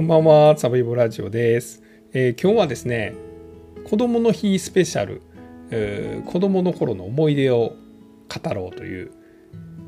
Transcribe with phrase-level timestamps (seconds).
[0.00, 1.82] こんばんは、サブイボラジオです、
[2.14, 3.12] えー、今日はですね、
[3.84, 5.20] 子供の日スペシャル、
[5.70, 7.74] えー、子供の頃の思い出を
[8.26, 9.10] 語ろうという、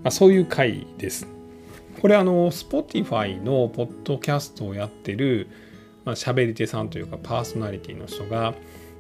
[0.05, 1.27] まあ、そういう回です。
[2.03, 5.49] これあの、Spotify のポッドキャストをやってる、
[6.05, 8.53] まあ、喋り手さんというかパーソナリティの人が、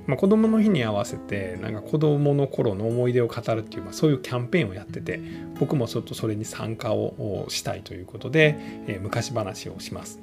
[0.06, 5.20] まあ、子供の日に合わせてなんか子供の頃の思い出を語るっていう、まあ、そういうキャンペーンをやってて
[5.60, 8.56] 僕もちょっとそれに参加をしたいということで、
[8.86, 10.18] えー、昔話をします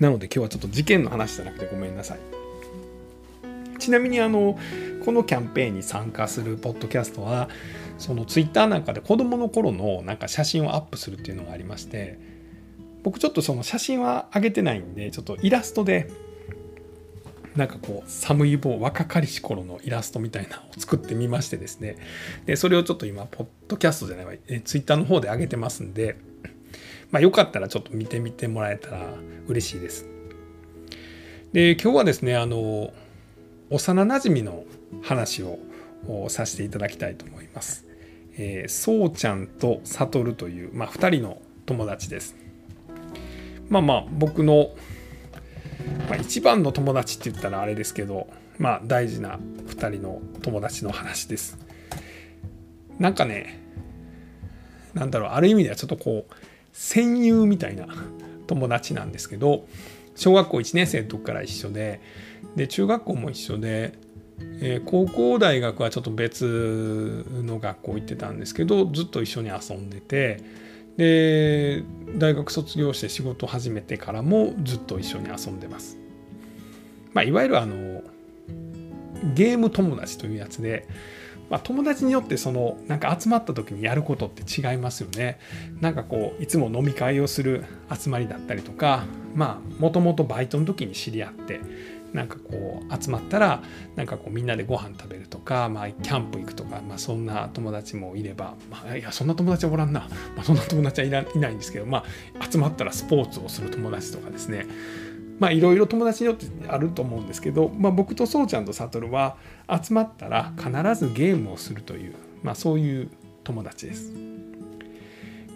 [0.00, 2.18] なので今日はちょっと事件の話じゃなくてごめんなさい。
[3.78, 4.58] ちなみにあの
[5.04, 7.48] このキャンペーンに参加するポッドキャストは
[7.98, 12.18] そのツイッターなんかで子供の頃のなんか写真をアップするっていうのがありまして
[13.02, 16.10] 僕ちょっとその写真は上げてないんでちょっとイラストで
[17.56, 21.96] なんかこう寒い棒若かりし頃のイラストみたいなのを作ってみましてですね。
[22.46, 24.32] でそれをちょっと今ポッドキャストじゃないわ
[24.64, 26.16] ツイッターの方で上げてますんで
[27.10, 29.14] まあよかったらちょっと見てみてもらえたら
[29.46, 30.06] 嬉しいです
[31.52, 32.92] で今日はですねあの
[33.70, 34.64] 幼なじみの
[35.02, 35.58] 話を
[36.28, 37.86] させていただきたいと思います。
[38.36, 42.36] えー、そうちゃんとさとるという、まあ、2人の友達です。
[43.68, 44.70] まあまあ僕の
[46.08, 48.28] まあ、一番の友達って言ったらあれですけど、
[48.58, 51.58] まあ大事な2人の友達の話です。
[52.98, 53.60] なんかね、
[54.94, 56.34] なんだろう、ある意味ではちょっとこう、
[56.74, 57.86] 戦友みたいな
[58.46, 59.66] 友達なんですけど、
[60.14, 62.00] 小学校1年生の時から一緒で、
[62.56, 63.92] で、中学校も一緒で、
[64.60, 70.40] えー、高校大学はちょっと別の学校行ってたんですけどずっと一緒に遊んでて
[70.96, 71.84] で
[72.18, 75.98] 大学卒業して仕事始めてからもずっと一緒に遊んでます。
[77.12, 78.02] まあ、いわゆるあの
[79.34, 80.86] ゲーム友達というやつで、
[81.50, 85.38] まあ、友達によってそのなんか集まった時にやることって違いますよね。
[85.80, 89.04] なんかこういつも飲み会をする集まりだったりとか
[89.34, 91.60] まあもともとバイトの時に知り合って
[92.14, 93.60] なんかこう集まったら
[93.96, 102.04] なんかこうみんなでご飯食べるとか、まあ、キャンプ行くとか、まあ、そんな友達もいれば、まあ、いやそんな友達はおらんな、まあ、そんな友達はいないんですけど、ま
[102.38, 104.66] あ、集まったらスポーツをする友達とかですね
[105.38, 109.36] まあいろいろ友達によってあると思うんですけど、まあ、僕とそうちゃんと悟は
[109.82, 113.10] 集まったら必ずゲームをするという、まあ、そういう
[113.42, 114.12] 友達です。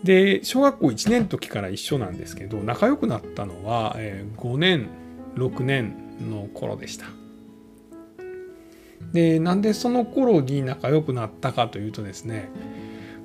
[0.05, 3.97] で小学校1年の時から一緒なんですけど仲良くなったのは、
[4.37, 4.89] 5年
[5.35, 5.95] 6年
[6.31, 7.07] の頃でした。
[9.13, 12.51] でなんでその頃に仲良くなったかというとですね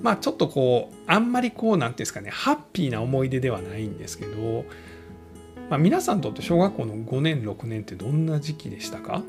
[0.02, 4.66] まあちょっとこうあんまりこう何ていうんですかねハッピーな思い出ではないんですけど、
[5.70, 9.24] まあ、皆さんにとって小学校の5年6年ってどんな時期でしたか？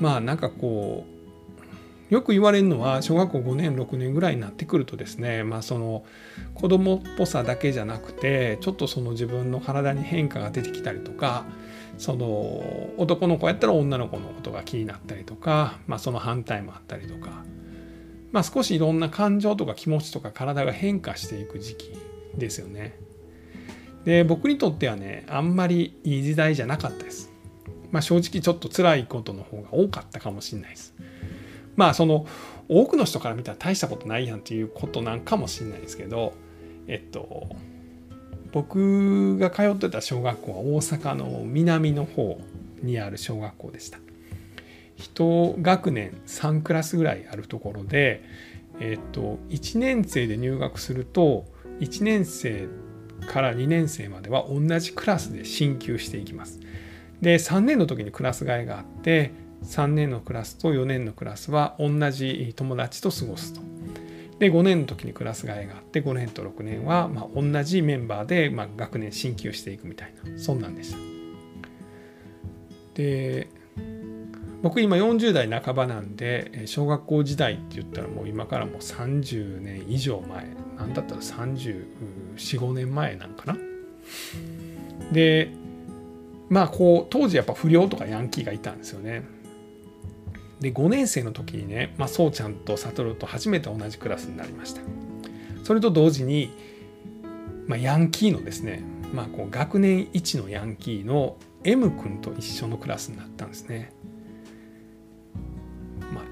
[0.00, 1.06] まあなんかこ
[2.10, 6.04] うよく言われるのは小学校5年6年ぐらいになってくるとですねまあその
[6.54, 11.44] 子供っぽさだけじゃなくてちょっとその自分の体に変化が出てきたりとか
[11.98, 17.44] その男の子やったら女の子のことが気になったりとか、まあ、その反対もあったりとか、
[18.32, 21.92] まあ、少しいろんな感情とか気持ちとか体が変化していく時期
[22.36, 22.98] ですよね。
[24.04, 27.30] で僕にとってはねあんまりいい時代じゃなかったです。
[27.90, 30.94] まあ、正直ちょっと辛いことの方が多かったかもしれないです。
[31.76, 32.26] まあその
[32.68, 36.34] 多くの人から見たら大したことないやんっていうことなんかもしれないですけど
[36.86, 37.48] えっと
[38.52, 42.40] 僕が通ってた小学校は大阪の南の方
[42.82, 43.98] にある小学校でした。
[44.96, 48.22] 一学年3クラスぐらいあるところで、
[48.80, 51.46] えっと、1年生で入学すると
[51.80, 52.68] 1年生
[53.26, 56.60] から2年生までは同じクラスで進級していきます。
[57.20, 59.32] で3年の時にクラス替えがあって
[59.64, 63.60] 3年のクラスと4年のクラスは同じ友達と過ごすと。
[64.38, 70.98] で5年の時にクラス替えがあって5年と6年はま同じメンバーでま学年進級していくみたいなそんなんでした。
[72.94, 73.48] で
[74.62, 83.58] 僕今40代半ばなんで小学校時代って言ったらもう今からもう30年以上前なんだったら345年前なんかな。
[85.12, 85.50] で
[86.48, 89.24] まあこう当時やっぱ不良とかヤンキーがいたんですよね。
[90.60, 94.82] で5年生の時にね、まあ、そうちゃんと悟と初めて同じクラスになりました
[95.64, 96.52] それと同時に、
[97.66, 98.82] まあ、ヤンキーのですね、
[99.12, 103.92] まあ、こう学年一のヤンキーの M 君と一緒のクラスになったんですね、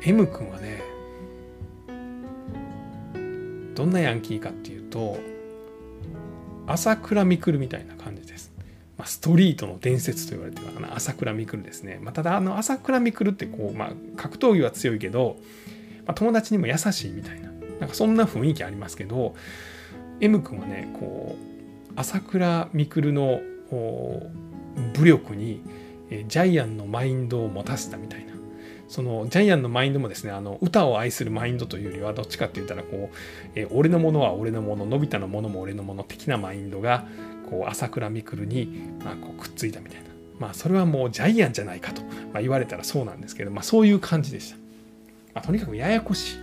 [0.02, 0.82] M 君はね
[3.74, 5.18] どんなヤンキーかっていうと
[6.66, 8.52] 朝倉未来みたいな感じです。
[8.96, 10.94] まあ、ストリートの伝説と言われてるかな。
[10.94, 15.36] 朝倉未来ですね、まあ、ただあの朝倉未来ってこう、まあ、格闘技は強いけど、
[16.06, 17.48] まあ、友達にも優しいみたいな。
[17.80, 19.36] なんかそんな雰囲気ありますけど
[20.20, 21.36] M 君はねこ
[21.90, 23.40] う朝倉未来の
[23.70, 25.62] 武力に
[26.26, 28.27] ジャイアンのマインドを持たせたみたいな。
[28.88, 33.16] そのジャイアンのマインドもですねあの歌を愛するマインドというよりはどっちかって言ったらこう、
[33.54, 37.06] えー、俺のものは俺のもののび太のものも俺のもの的なマインドが
[37.50, 38.66] こう朝倉未来に、
[39.04, 40.08] まあ、こうくっついたみたいな。
[40.38, 42.02] まあそれはもうジャイアンじゃないかと、
[42.32, 44.56] まあ、言われたらそうなんですけど、まあ、そういう感じでした、
[45.34, 46.36] まあ、とにかくややこしい。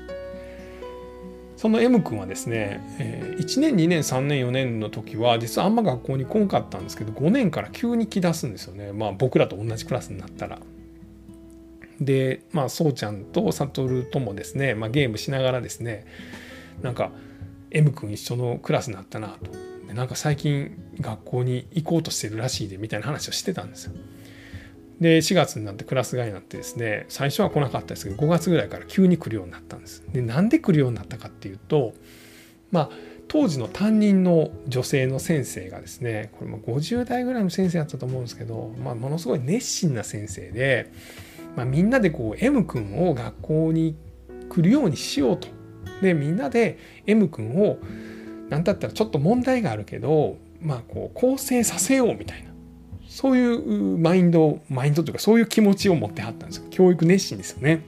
[1.55, 8.91] その M 君はですね、えー、1年2年3年4年の時は実はあんま学校に来んかったんですけど5年から急に来だすんですよね。
[8.91, 10.59] まあ僕らと同じクラスになったら。
[11.99, 16.05] でまあそうちゃんと悟ともですね、まあ、ゲームしながらですね
[16.81, 17.11] なんか
[17.71, 19.51] M 君一緒のクラスになったなと。
[19.87, 23.93] でなんか最近学校に行こうとしてるらしいでみたいな話をしてたんですよ。
[24.99, 30.03] で4月になってクラス替えになってですね最初は来なかったですけど5月ぐらいから急に来るようになったんです。
[30.11, 31.93] でなんで来るようになったかっていうと
[32.71, 32.89] まあ
[33.27, 40.91] 当時の担任の女性の先生がですねこれも50代ぐらいの先生だったと思うんですけど、まあ、ものすごい熱心な先生で
[41.55, 43.95] まあ、みんなでこう M 君を学校に
[44.49, 45.47] 来るようにしようと。
[46.01, 47.77] でみんなで M 君を
[48.49, 52.49] 何だったらちょっと問題があるけど、まあ、こう構成させようみたいな
[53.07, 57.81] そういうマインドマインドというかそういう気持ちを持ってはったんですよ教育熱心ですよね。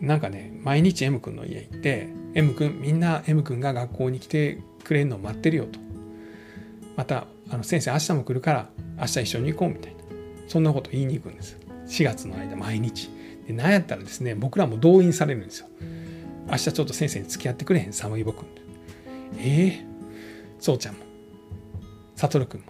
[0.00, 5.80] なんかね毎日 M 君の家行って M 君みんな M 君が学校に来てくれるのを待ってるよと
[6.96, 9.97] またあの先生明日も来るから明日一緒に行こうみたいな
[10.48, 11.56] そんなこと言いに行くんです。
[11.86, 13.10] 4月の間毎日。
[13.46, 15.68] で何やったらですね僕らも動員されるんですよ。
[16.50, 17.92] 明日ちょっと先生に付き合ってくれへん？
[17.92, 18.44] 寒い僕。
[19.38, 19.84] ええー、
[20.58, 21.00] そうちゃんも。
[22.16, 22.66] 悟くんも。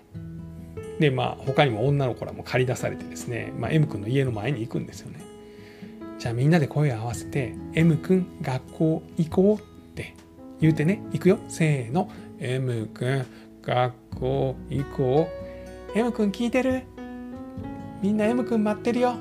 [0.98, 5.20] でまあ他にも女の子らも借り出されてですね、まあ、M 君の家の前に行くんですよね。
[6.18, 10.14] じゃあみんなで声を合わせて M 君学校行こうって。
[10.60, 11.38] 言うてね行くよ。
[11.48, 12.10] せーの。
[12.40, 13.24] M 君
[13.62, 15.28] 学校行こ
[15.94, 15.98] う。
[15.98, 16.82] M 君聞いてる？
[18.02, 19.16] みんな M 君待ってるよ。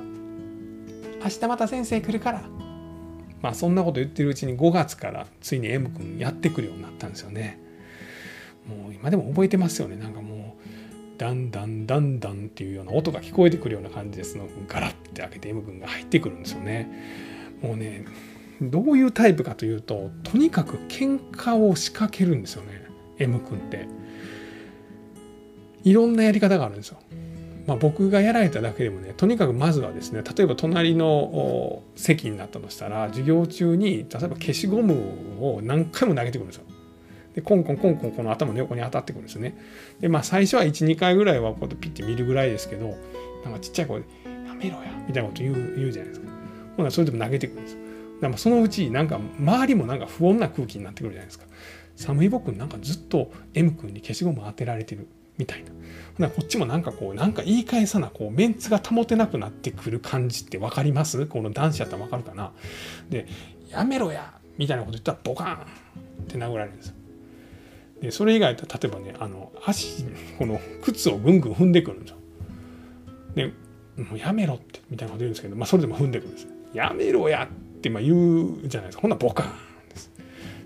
[1.22, 2.42] 明日また先生来るから。
[3.42, 7.58] まあそんなこと言ってるうちに5月からついに M 君やってくるようになったんですよね。
[8.68, 9.96] もう今でも覚えてますよね。
[9.96, 10.56] なんかも
[11.16, 14.46] うだんだんだんだんっていうような音が聞こえてくるような感じですの。
[14.68, 16.88] ガラッて開けて M 君が入ってくるんですよね。
[17.62, 18.04] もうね
[18.62, 22.84] どういうタイプかというととにかく喧嘩を仕掛けるんですよね。
[23.18, 23.86] M 君って。
[25.84, 26.98] いろんなやり方があるんですよ。
[27.68, 34.94] まあ、僕がやられただけでもねとにかくまずはですね例えば隣の席になったとしたら授業中に例えば消しゴム
[35.38, 36.64] を何回も投げてくるんですよ。
[37.34, 39.54] でコンコンコンコンこの頭の横に当たってくるんですね。
[40.00, 42.96] でまあ最初は12回ぐらいはこうやってピッて見るぐらいですけど
[43.44, 44.06] なんかちっちゃい声で
[44.48, 46.28] 「やめろや」みたいなこと言う言うじゃないですか。
[46.78, 47.80] ほなそれでも投げてくるんですよ。
[48.22, 51.44] だからそのうちなんか周りもなんか不穏な空気になってくるじゃないですか。
[51.96, 55.06] 寒い僕なんかずっと M 君に消しゴム当てられてる
[55.38, 55.64] みたい
[56.18, 56.28] な。
[56.28, 61.26] こっちもなんかこうなんか言い返さなこうメンツが保てなくなってくる感じって分かります？
[61.26, 62.50] この男子やったら分かるかな？
[63.08, 63.28] で
[63.70, 65.54] 「やめろや!」みたいなこと言ったらボカーン
[66.24, 66.94] って殴られるんですよ。
[68.02, 70.04] でそれ以外と例えばねあの足
[70.38, 72.16] この靴をぐんぐん踏んでくるんですよ。
[73.36, 73.46] で
[74.02, 76.48] もうやめろってみたいなこと言うんですけど、まあ、それでも踏んでくるんです。
[76.72, 80.10] やめろやってまあ言うじゃないですかほんならボカーンです。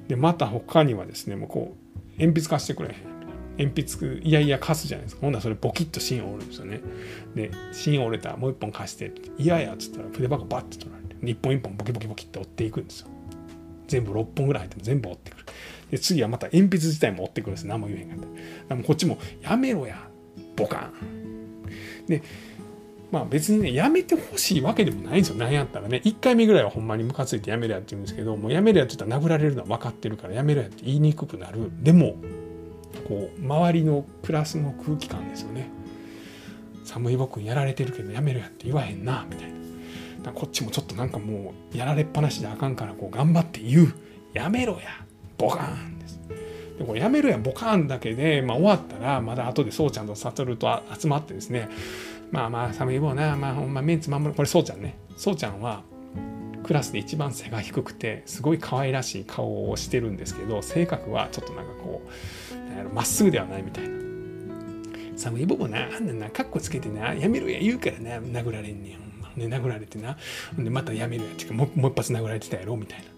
[0.08, 2.96] でまた他にはですねもうこう鉛筆貸してくれへん
[3.58, 5.22] 鉛筆いやいや貸すじゃないですか。
[5.22, 6.80] ほんならそれボキッと芯折るんですよね。
[7.34, 13.08] で芯折れたらもう一本貸していややっつったら筆箱バッて取られて一本一本ボキボキボキって折っていくんですよ。
[13.88, 15.44] 全部6本ぐらい入っても全部折ってくる。
[15.90, 17.66] で次はまた鉛筆自体も折ってくるんです。
[17.66, 18.18] 何も言えへんかっ
[18.68, 18.74] た。
[18.74, 20.08] でもこっちもやめろや
[20.56, 22.06] ボカン。
[22.06, 22.22] で
[23.10, 25.34] まあ別にね、やめてほしいわけでもないんですよ。
[25.34, 26.00] なんやったらね。
[26.02, 31.70] 1回目ぐらいはほんまにムカついてやめるやって言うんですけど、もうやめるやって言ったら殴られるのは分かってるからやめるやって言いにくくなる。
[31.82, 32.16] でも、
[33.00, 35.70] こう周りのプラスの空気感ですよね。
[36.84, 39.52] 寒い僕やられてるけどやめるやって言わへんなみたい
[40.24, 40.32] な。
[40.32, 43.94] こっちもちょっとなんかもうやられっぱなしであかんからこう頑張って言う。
[44.32, 45.04] やめろや
[45.36, 46.20] ボカーンです。
[46.78, 51.68] でこれやめろやボカーンだけで、まあ、終わったらまだ後でそうちゃんと悟ると集まってですね。
[52.30, 54.34] まあまあ寒い棒なまあほんまメンツ守る。
[54.34, 54.96] これそうちゃんね。
[55.16, 55.82] そうちゃんは
[56.62, 62.10] クラスで一番背が低くてすごい可愛らしい顔をしてるんですけど性格はちょっとなんかこう
[62.92, 64.02] まっすぐではないみたいな。
[65.16, 69.02] 寒いボボな、あんなな、カッコつけてな、やめろや言うからな、殴られんねん。
[69.36, 70.16] ね、殴られてな、
[70.58, 73.04] でまたやめるやってかも、もう一発殴られてたやろみたいな。
[73.04, 73.10] ま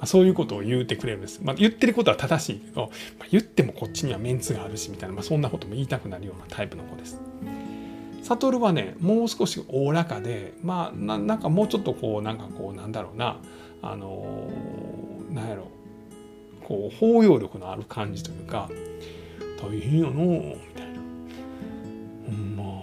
[0.00, 1.40] あ、そういうことを言うてくれるんです。
[1.42, 7.20] まあ、言ってることは正しいけど、まあ、言ってもこっちにはメンツがあるしみたいな、まあ、そんなことも言いたくなるようなタイプの子です。
[8.24, 13.38] 悟はねもう少しおおらかでまあなんかもうちょっとこうなんかこうなんだろうな
[13.82, 15.68] あのー、なんやろ
[16.64, 18.68] こう包容力のある感じというか
[19.60, 20.94] 大変やのみたいな。
[22.26, 22.82] ほんま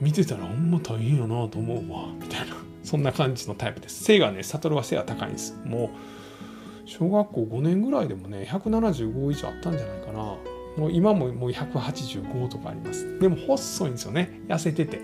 [0.00, 2.56] 見てたらほんま大変やなと思うわみたいな。
[2.82, 4.04] そんな感じのタイプです。
[4.04, 5.56] 背がね悟は背が高いんです。
[5.64, 10.36] もう小学校5年ぐらいでもね175以上あったんじゃないかな。
[10.76, 13.18] もう今ももう185とかあります。
[13.18, 14.40] でも細いんですよね。
[14.48, 15.00] 痩せてて。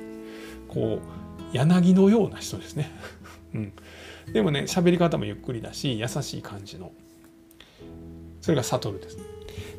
[0.68, 2.90] こう柳のような人ですね。
[3.54, 3.72] うん。
[4.32, 6.92] でもね喋り方もゆっくりだし優しい感じの。
[8.46, 9.16] それが悟です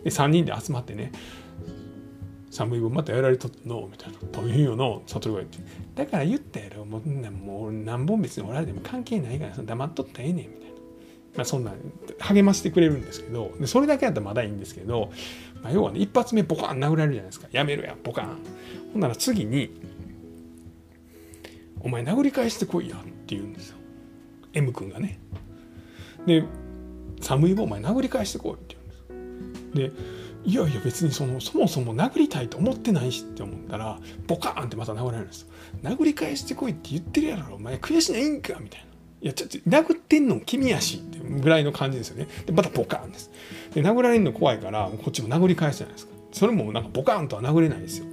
[0.03, 1.13] で3人で集まってね
[2.51, 5.59] 寒い分またやられとったのみたいな大変よな悟が言って。
[5.95, 10.75] だから言ったやろもうもう何本別におられても関係ないから黙っとったらええねんみたいな、
[11.37, 11.71] まあ、そんな
[12.19, 13.53] 励ましてくれるんですけど。
[13.57, 15.11] でそれだけやったらまだいいんですけど、
[15.63, 17.47] まあ、要はね一発目ボカン殴られるじゃないですか。
[17.51, 18.37] やめろやボカン。
[18.91, 19.69] ほんなら次に
[21.79, 23.77] 「お前殴り返してこいや」って言うんですよ。
[24.51, 25.19] M 君がね。
[26.25, 26.43] で
[27.21, 28.75] 寒い棒お前殴り返してこいって
[29.09, 30.01] 言うんです。
[30.03, 30.17] で
[30.49, 35.41] いやいや別にそのそもそも殴りたいと思ってないしって思ったらボカーンってまた殴られるんです。
[35.41, 35.47] よ
[35.83, 38.87] 殴り返してこいって言ってるやろお前悔しないんかみたいな。
[39.19, 42.27] いやちょっと殴ってんの君やしってぐらいの感じですよね。
[42.45, 43.31] でまたボカーンです。
[43.73, 46.13] で殴られるの怖いからこっちも殴り返すじゃないですか。
[46.31, 48.05] それもなんかボカーンとは殴れないですよ。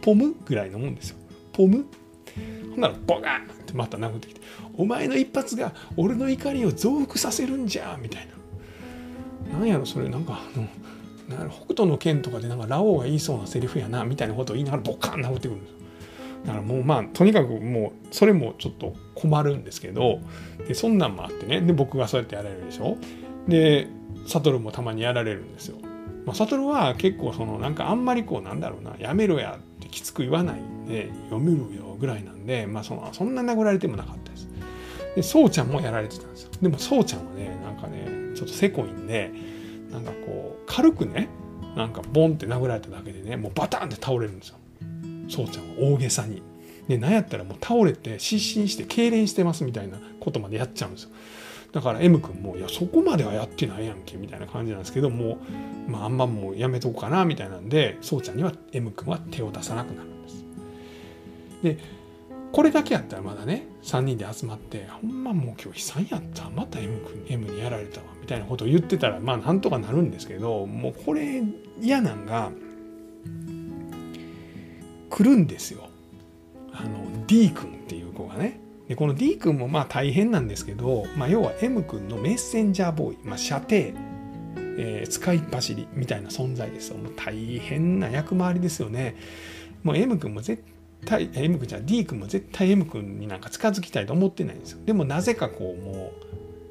[0.00, 1.16] ポムぐらいのもんですよ。
[1.52, 1.84] ポム。
[2.70, 3.61] ほんならボカーン。
[3.72, 4.40] ってまた殴ってきて
[4.76, 8.26] お前の一発が俺の怒りを増幅させるんじゃみたい
[9.50, 9.58] な。
[9.58, 10.08] なんやろそれ。
[10.08, 10.40] なんか
[11.30, 15.60] あの北斗の拳とかでなんかラオウが言いそうなセリフやなみたいなことを言いながらボカン殴ってくる
[16.44, 20.20] だからもうまあとにかくもうそれもちょっと困るんですけど
[20.66, 21.60] でそんなんもあってね。
[21.60, 22.96] で僕がそうやってやられるでしょ。
[23.48, 23.88] で
[24.26, 25.78] 悟もたまにやられるんですよ。
[26.26, 31.81] まあ、悟は結構そのなんかあんまりこうなんだろうなやめろやってきつく言わないんで読めるよ。
[32.02, 34.48] ぐらいなんで、まあ、そのそんな殴られてもなかったです。
[35.14, 36.50] でそうちゃんもやられてたんですよ。
[36.60, 39.30] でもそうちゃんはねなんかねちょっとせこいんで
[39.92, 41.28] なんかこう軽くね
[41.76, 44.56] なんかボンって殴られただけでねもうバタンって倒れるんですよ
[45.28, 46.42] そうちゃんは大げさに。
[46.88, 51.10] でなんやったらもう倒れて失神して痙攣してますみたいなことまでやっちゃうんですよ。
[51.70, 55.38] だから M 君も「いやそこまではやってないやんけ」みたいな感じなんですけども
[55.86, 60.11] う、まあ、あんまもうやめとこうかなみたいなんでそうちゃんには M 君は手を出さなくなる
[61.62, 62.02] で。
[62.52, 71.42] これだけやったらまだね3人で集まってほんまもう今日悲惨やったまた M 君 M にやられたわみたいなことを言ってたらまあなんとかなるんですけどもうこれ
[71.80, 72.52] 嫌なんが
[75.08, 75.88] 来るんですよ。
[76.72, 78.60] あの D 君っていう子がね。
[78.88, 86.96] でこの D 君もまあ大変なんですけど、まあ、要は M 君のメッセンジャーボーイ、まあ、射程、えー、使い走りみたいな存在ですよ。
[86.96, 89.16] もう大変な役回りですよね。
[89.82, 90.62] もう M 君も絶
[91.04, 94.78] 対 M 君じゃ D 君も絶対 M 君になんか近づきたいと思ってないんですよ。
[94.84, 96.12] でもなぜかこうも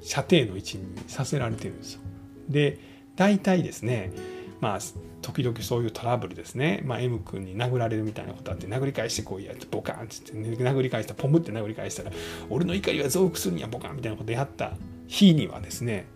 [0.02, 2.02] う射程の位置にさせられてるんですよ。
[2.50, 2.80] で
[3.16, 4.12] 大体ですね
[4.60, 4.80] まあ
[5.22, 12.12] 時々そういうトラブルですね、まあ、M 君に殴られるみたいなことあって殴り返してこいやってボカンってって、殴り返したポムって殴り返したら
[12.50, 14.74] 俺の怒りは増幅するんやボカンみたいなことやった
[15.08, 16.08] 日にはですね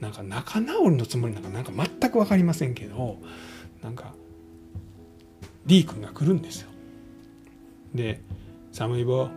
[0.00, 3.18] なんか仲直りのつもりなんかなんか全く分かりませんけど
[3.82, 4.12] なんか
[5.64, 6.68] D 君が来るんですよ。
[7.94, 8.20] で
[8.72, 9.28] 「寒い棒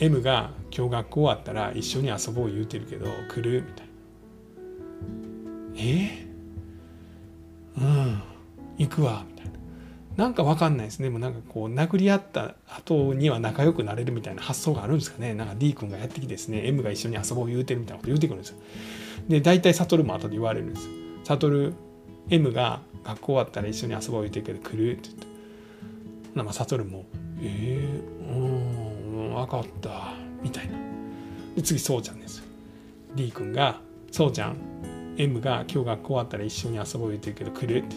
[0.00, 3.92] M が今日学校終わったら一緒に遊ぼう言うてるけど来る?」みたいな
[5.76, 6.26] 「え、
[7.78, 8.22] うん。
[8.78, 9.52] 行くわ」みたいな。
[10.16, 11.08] なんか分かんないですね。
[11.08, 15.34] でもなんかこう殴り合った後には仲良くなれるみたいな発想があるんですかね。
[15.34, 18.56] なんか D 君がやってきてですね M が一緒に遊ぼう言うてるみたいなこと言うてくるんですよ。
[19.28, 20.88] で大体悟も後で言われるんです。
[21.24, 21.74] 悟
[22.30, 24.96] M が学校終わったら一緒に遊ぼう言うてるけど来る？
[24.96, 25.25] って言って。
[26.44, 27.06] まあ悟も
[27.40, 30.14] えー、うん分かった。
[30.42, 30.78] みたいな。
[31.54, 32.42] で次そうちゃんです。
[33.14, 34.56] D 君がそうちゃん
[35.18, 37.96] M が今日学校終わったら一緒に遊ぼう言ってるけど来るって。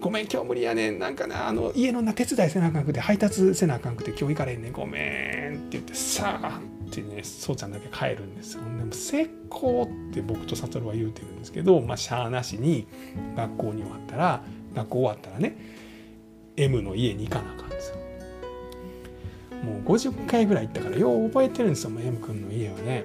[0.00, 0.98] ごめん今日無理やねん。
[0.98, 4.72] なんかなあの家のな手伝いせなあかんくて配達せなあかんくて今日行かれんねん。
[4.72, 8.62] ごめんって言ってさあってねそうちゃんだけ帰るんですよ。
[8.62, 12.86] でも成功って僕と悟は言うてるんですけどまあしゃあなしに
[13.36, 14.42] 学校に終わったら
[14.74, 15.56] 学校終わったらね
[16.56, 17.96] M の家に行かなあかんですよ。
[19.64, 23.04] もう50回ぐらい行ったからよう覚えてるんですよ M 君の家はね。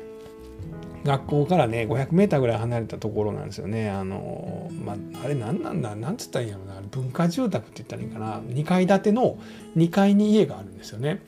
[1.06, 3.90] 学校からね 500m ぐらい離れたところなんですよね。
[3.90, 6.82] あのまああれ何なんだ何つったらいいんやろな。
[6.92, 8.40] 文化住宅って言ったらいいかな。
[8.42, 9.40] 2階建ての
[9.78, 11.22] 2階に家があるんですよね。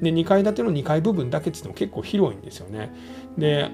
[0.00, 2.92] で2階建ての2階部分だけって言っても結構広いんですよね。
[3.38, 3.70] で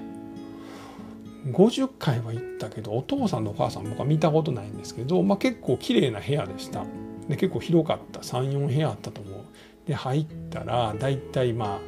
[1.47, 6.85] 50回は行ったけどお父さんとお母さん僕は見たことないんですけど、まあ、結構綺麗な部屋でした。
[7.29, 8.21] で結構広かった。
[8.21, 9.43] 34部屋あったと思う。
[9.87, 11.79] で入ったら大体ま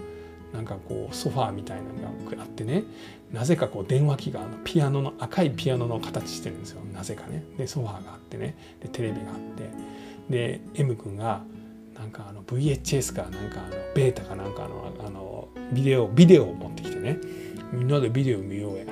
[0.53, 2.83] あなんかこうソファーみたいなのがあってね。
[3.31, 6.81] なぜかこう電話機がピアノの赤いピアノの形してるんですよ。
[6.93, 7.43] なぜかね。
[7.57, 8.55] でソファーがあってね。
[8.81, 9.69] でテレビがあって。
[10.29, 11.41] で M 君が
[11.97, 17.17] なんかあの VHS かなんかあのベータかなんかのあのビデオビデオを持ってきてね。
[17.73, 18.85] みんなでビデオ見ようや。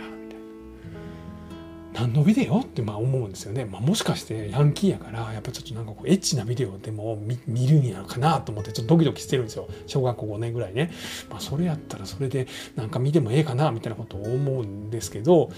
[1.99, 9.67] 何のビデオってまあ思うんですよね、まあ、もしかしてヤンキーやからやっぱちょっとなんかこうエッチなビデオでも見るんやかなと思ってちょっとドキドキしてるんですよ。
[9.85, 10.91] 小学校5年ぐらいね、
[11.29, 15.51] まあ、それやったらそれでなんか見てもええかなみたいなことを思うんですけど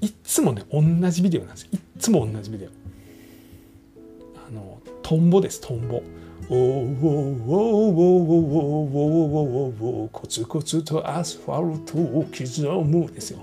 [0.00, 2.70] いつもね同じビデオなんですいつも同じビデオ。
[4.48, 6.02] あのトンボですトンボ。
[6.48, 7.60] おおおお
[8.72, 9.12] お
[9.78, 13.38] おおコツコツとアスファルトを刻むですよ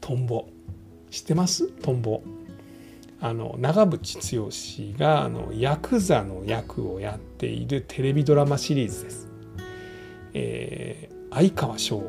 [0.00, 0.46] トンボ
[1.10, 1.66] 知ってます？
[1.68, 2.22] トンボ
[3.20, 9.28] あの長渕剛があのヤクザの役をやっているテレビドラマシリーズです。
[10.32, 12.02] えー、相川翔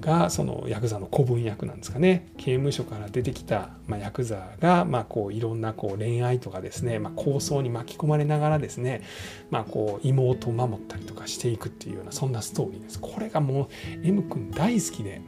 [0.00, 9.02] がそのヤクザの古文役なんですかね刑務所から出てきた、まあ、ヤクザが、まあ、こういろんなこう恋愛とかですね、まあ、構想に巻き込まれながらですね、
[9.50, 13.00] まあ、こう妹を守ったりとかしていくっていうようなそんなストーリーです。
[13.00, 13.68] これがもう
[14.06, 15.22] M 君大好きで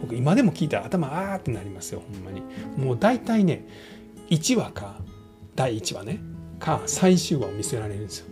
[0.00, 2.42] 僕今でも聞いたら頭あーってなりますよほんまに。
[2.76, 3.64] もう大体ね
[4.30, 5.00] 1話か
[5.56, 6.20] 第1話ね
[6.60, 8.26] か最終話を見せられるんですよ。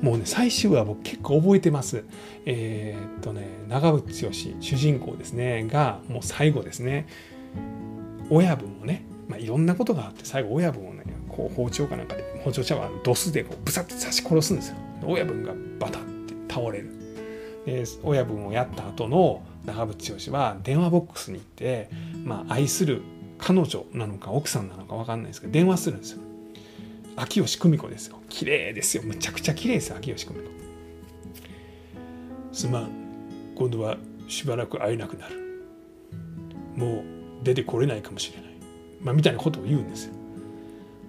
[0.00, 2.04] もうね最終話僕結構覚えてます。
[2.46, 7.06] えー、っとね長渕剛主人公ですねがもう最後ですね
[8.30, 14.76] 親分をねまあ、いろんなことがあって最後親分をねこう包丁かなんかで包丁茶碗ドスでこうブサッて刺し殺すんですよ。
[15.04, 16.90] 親分がバタって倒れる。
[17.66, 21.88] で親分をやった後の長渕剛は電話ボックスに行って、
[22.24, 23.02] まあ、愛する
[23.38, 26.20] 彼女なのか奥さんなのか分かんないですけど電話するんですよ。
[27.16, 28.20] 秋吉久美子ですよ。
[28.28, 29.02] 綺麗ですよ。
[29.04, 30.50] むちゃくちゃ綺麗ですよ秋吉久美子。
[32.52, 32.90] すまん。
[33.56, 33.96] 今度は
[34.28, 35.64] しばらく会えなくなる。
[36.76, 37.04] もう
[37.44, 38.53] 出てこれないかもしれない。
[39.04, 40.14] まあ、みたいなことを言うんですよ。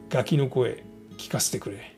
[0.10, 0.84] ガキの声
[1.18, 1.96] 聞かせてくれ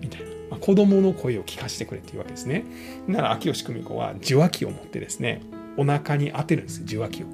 [0.00, 2.64] みたいな、まあ、子供の声を聞かせてくれっていうわけですね。
[3.06, 5.42] なら秋吉久美子は受話器を持ってですね
[5.76, 7.26] お腹に当てるんです受話器を。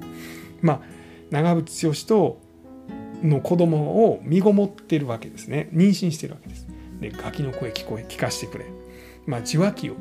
[0.61, 0.81] まあ
[1.31, 2.41] 長渕剛と
[3.23, 6.67] の子供を身ごもってるわけですね妊娠してるわけです。
[6.99, 8.65] でガキの声聞こえ聞かせてくれ。
[9.25, 9.95] まあ受話器を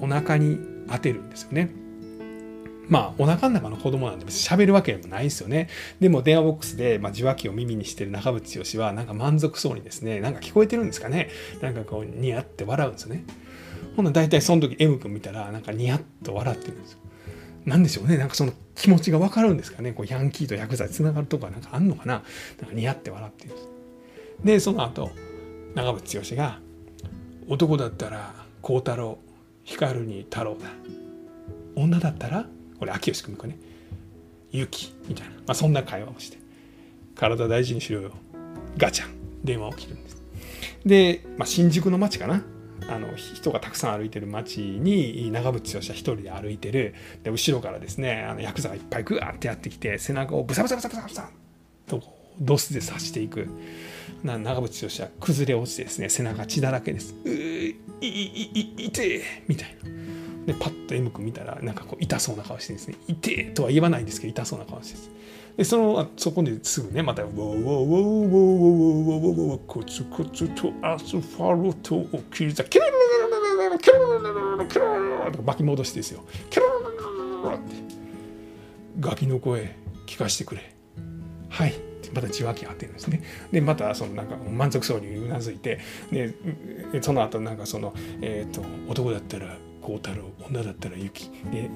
[0.00, 1.83] お腹に当てるんですよね。
[2.88, 5.68] まあ、お腹の中の子供なんで喋るわけでもないですよね。
[6.00, 11.30] でも電話ボックスで、まあ、受話器を耳にしてる中渕剛は、なんか満足そうにですね、なんか聞こえてるんですかね。
[11.60, 13.24] なんかこう、ニヤって笑うんですよね。
[13.96, 16.98] ほんな大体その時 M 君見たら、なんかニヤッと笑ってるんですよ。
[17.64, 18.18] なんでしょうね。
[18.18, 19.92] なんかその気持ちがわかるんですかね。
[19.92, 22.22] こう、ヤンキーとヤクザで繋がるとこはなんかあんのかな。
[22.60, 23.68] なんかニヤって笑ってるんです。
[24.44, 25.10] で、その後、
[25.74, 26.60] 長渕剛が、
[27.48, 29.18] 男だったら、孝太郎、
[29.62, 30.66] 光に太郎だ。
[31.76, 32.46] 女だったら
[32.78, 33.58] これ秋吉久美子ね。
[34.52, 36.38] 勇気みたいな、まあ、そんな会話をして。
[37.14, 38.12] 体大事にしろよ。
[38.76, 39.08] ガチャ。
[39.08, 39.10] ン
[39.44, 40.16] 電話を切るんです。
[40.84, 42.42] で、まあ、新宿の街かな。
[42.88, 46.94] あの人がたくさん歩いてる街に長渕剛は一人で歩いてる。
[47.22, 51.30] で後ろからですねあのヤクザがいっぱいグワーってやってきて背中をブサブサブサブサブサ
[51.86, 52.02] と
[52.38, 53.48] ドスで刺していく。
[54.22, 57.14] 長渕剛は崩れ落ちてですね背中血だらけです。
[57.24, 59.90] ういいいいいてみたいな。
[60.46, 65.10] でパッと M 君見たらなんかこう痛そうな顔してですね「痛え」とは言わないんですけど痛そうな顔してです
[65.56, 72.92] でそのそこですぐねまた「ウォーウォーウォーウォーウォーウォーウォーウォーコツコツとアスファルトを切り裂キュルル
[73.56, 76.96] ルルルキュルルルルルキュルルルルと巻き戻してですよキュルルル
[77.42, 77.74] ルルルって
[79.00, 79.76] ガキの声
[80.06, 80.74] 聞かせてくれ
[81.48, 81.74] はい
[82.14, 83.22] また受話器当てるんですね。
[83.50, 85.80] でまたそのなんか満足そうにうなずいて
[86.12, 86.32] で
[87.00, 91.70] その後なんかその、えーと男だったら孝太郎女だったらユキで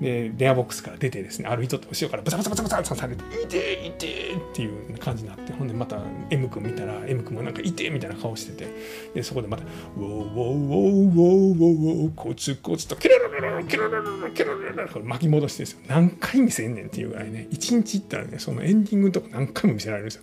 [0.00, 5.98] で電話ボックスから出てですね歩いとって後ろからブサブサブサブサ刺されて「いていて」っていう感じになってほんでまた
[6.30, 8.66] M 君見たら M 君もなんか「いて」みたいな顔してて
[9.14, 9.62] でそこでまた
[9.96, 20.22] 「ウォーウォーウォーウォーウォーウォーコツコツとキララララキララララキララララ巻き戻してですよ何回見せんねんっていうぐらいね一日行ったらねそのエンディングとか何回も見せられるんですよ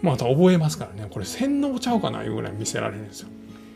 [0.00, 3.28] また覚えますからねこれ洗脳ちゃうかないうぐらい見せられるんですよ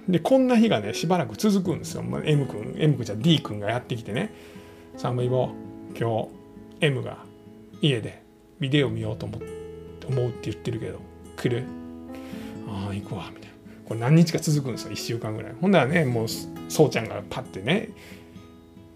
[0.08, 2.02] でこんな日がねしばらく続くんですよ。
[2.02, 4.32] M 君 M 君じゃ D 君がやってきてね
[4.96, 5.50] 「サムイボ
[5.98, 6.28] 今日
[6.80, 7.18] M が
[7.82, 8.22] 家で
[8.58, 9.38] ビデオ見ようと思
[10.08, 11.00] 思うって言ってるけど
[11.36, 11.64] 来る？
[12.66, 13.56] ああ行くわ」みたいな。
[13.86, 15.52] これ何日か続くんですよ1週間ぐらい。
[15.60, 16.26] ほんならねもう
[16.68, 17.90] そうちゃんがパッてね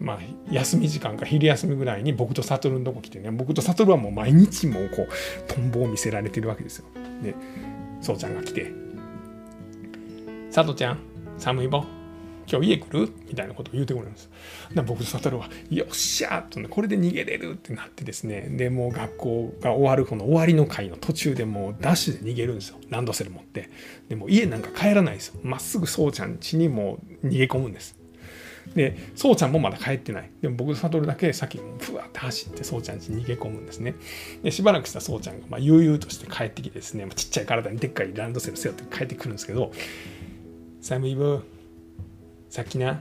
[0.01, 0.19] まあ、
[0.51, 5.09] 休み時間か昼休みぐらいに僕と悟のとこ来てね僕と悟はもう毎日もうこう
[5.47, 6.87] トンボを見せられてるわけですよ。
[7.23, 7.37] で
[8.01, 8.73] そうちゃんが来て
[10.53, 10.99] 「悟ちゃん
[11.39, 11.83] 寒いぼ。
[12.51, 14.29] 今日家来る?」みたいなことを言うてくるんです。
[14.75, 18.49] で僕と悟は「よっしゃー!」と、これで逃げれるってなってですね。
[18.51, 22.77] でもう学校が終わるこの終わりの会の途中でもうダッシュで逃げるんですよ。
[22.91, 23.71] ランドセル持って。
[24.09, 25.41] でも家なんか帰らないですよ。
[25.43, 27.97] まっすぐそうちゃん家にもう逃げ込むんです。
[28.75, 30.31] でそうちゃんもまだ帰ってない。
[30.41, 33.95] でも僕と悟だけ先にふわって走ってそうちゃん家に逃げ込むんですね。
[34.43, 39.73] でしばらくしたそうちゃんがまあ悠々として帰ってきてですねちっちゃい体にでっかいランドセル背負って帰ってくるんですけど
[40.83, 41.41] 「寒いぼ。
[42.51, 43.01] さっきな。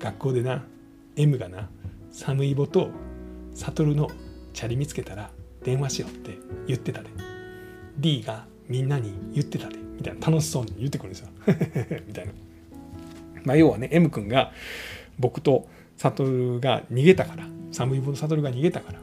[0.00, 0.64] 学校でな。
[1.14, 1.68] M がな。
[2.10, 2.88] 寒いぼと。
[3.54, 4.10] 悟の。
[4.54, 5.30] チャリ見つけたら。
[5.62, 6.38] 電話しようって。
[6.66, 7.10] 言ってたで。
[7.98, 8.46] D が。
[8.66, 9.12] みんなに。
[9.34, 9.76] 言ってたで。
[9.76, 10.26] みたいな。
[10.26, 11.28] 楽しそうに言ってくるんですよ。
[12.08, 12.32] みたいな。
[13.44, 13.90] まあ、要はね。
[13.92, 14.50] M 君が。
[15.18, 15.68] 僕と。
[15.98, 17.46] 悟が逃げたから。
[17.72, 19.00] 寒いぼと悟が逃げたから。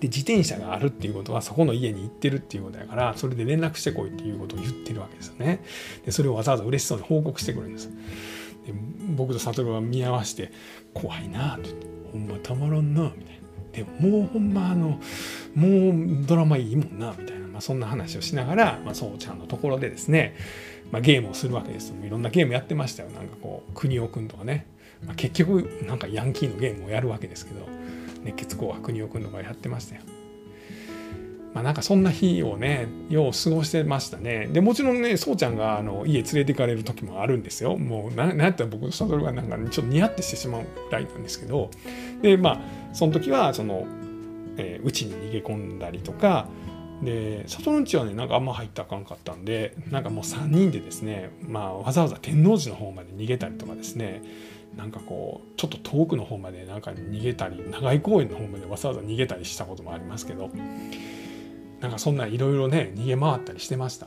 [0.00, 5.62] で自転車があるっていうことはそこの家に行ってるっていうことだからそれで連絡してこいっていうことを言ってるわけですよね。
[6.04, 7.88] でそれをわざわざ嬉しそうに報告してくるんです。
[8.66, 8.74] で
[9.14, 10.52] 僕と悟は見合わせて
[10.94, 13.40] 「怖いな」って言って「ほんまたまらんな」みたいな。
[13.72, 15.00] でももうほんまあの
[15.54, 20.34] もうドラマいいもんなみたいな、まあ、そんな話をしながら、まあ、そうちゃんのところでですね、
[20.90, 23.10] まあ、ゲームをするわけですいろんなゲームやってましたよ。
[23.10, 24.66] なんかこう国尾くんとかね、
[25.06, 27.79] まあ、結局なんかヤンキーのゲームをやるわけですけど。
[28.24, 30.02] 熱血紅白国尾くんとかやってましたよ。
[31.54, 34.48] まあ、なんかそんな日をねよう過ごしてましたね。
[34.52, 37.76] でもちろんねそうちゃんがあの家連れて行かれる時もあるんですよ。
[37.76, 41.70] もうななんやったら僕と悟がなんか、ちょっとニヤってしてしまうぐらいなんですけど。
[42.22, 42.60] でまあ
[42.92, 43.86] その時はその
[44.56, 46.48] えー、に逃げ込んだりとか。
[47.02, 54.22] で外の家はねなんかあんま入ったらあかんかったんでなんかもう3人でですね、まあ、わざわざ天王寺の方まで逃げたりとかですね。
[54.76, 60.50] なんかこうちょっと遠くの方までなんか逃げたり長井公園の方までわざわざ逃げたりしたこともありますけど
[61.80, 64.06] なんかそんないろいろね逃げ回ったりしてました。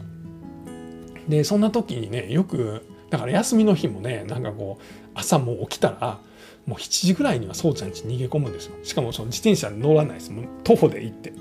[1.28, 6.20] でそんな時にねよくだから休みの日もねなんかこう朝もう起きたら
[6.66, 8.76] もう7時ぐらいにはそうちゃん家逃げ込むんですよ。
[8.84, 11.34] しかもその自転車乗らないですもう徒歩で行って。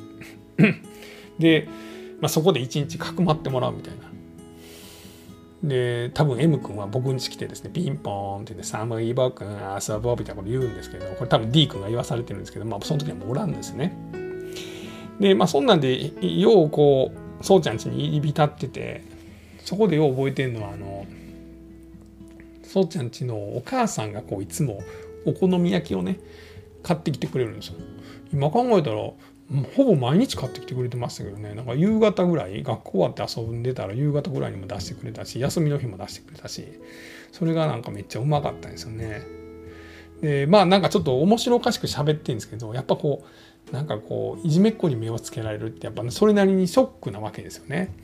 [1.38, 1.68] で、
[2.20, 4.00] まあ、そこで一日かくまってもらうみたいな。
[5.62, 13.94] で多分 M 君は僕ん家来てですねピンポーンってね「寒い僕遊ぼう」みたいなこと言うんですけどこれ多分 D 君が言わされてるんですけどまあその時はもうおらんですね。
[15.20, 19.04] でまあそんなんでようこうそうちゃん家に入り浸ってて
[19.64, 21.06] そこでよう覚えてるのはあの
[22.64, 24.82] そうちゃん家のお母さんがこういつも
[25.24, 26.18] お好み焼きをね
[26.82, 27.74] 買ってきてくれるんですよ。
[28.32, 28.96] 今考えたら
[29.74, 31.54] ほぼ毎日買ってきてくれてましたけどね。
[31.54, 36.66] なんか夕方ぐらい学校終わって遊んでたら夕方ぐらいにも出してくれたし休みの日も出してくれたし
[37.32, 39.22] それがなんかめっちゃうまかったんですよね。
[40.20, 43.24] でまあなんかちょっと面白おかしく喋ってるんですけどやっぱこ
[43.70, 47.94] うなんかこういじめっ子に目をつけられるってやっぱ、それなりにショックなわけですよね。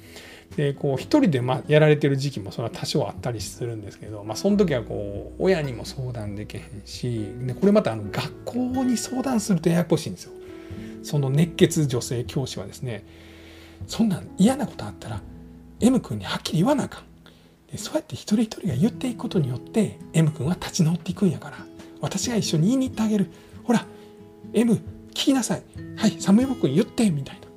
[0.57, 10.33] でこう一人でまやられてる時期もそれは多少あったりするんですけど、まあ、その時はこう親にも相談できへんしでこれまたあの学校に相談するとややこしいんですよ。
[11.03, 13.05] その熱血女性教師はですね
[13.87, 15.23] そんな嫌なことあったら
[15.81, 17.05] M 君にはっきり言わなあかん。
[17.71, 21.59] でそうやって一人一人が言っていくことによって M 君は立ち直っていくんやから
[22.01, 23.31] 私が一緒に言いに行ってあげる。
[23.65, 23.87] ほら
[24.53, 24.81] M 聞
[25.13, 25.63] きなさい。
[25.97, 27.49] はい寒い僕に言ってみたいな。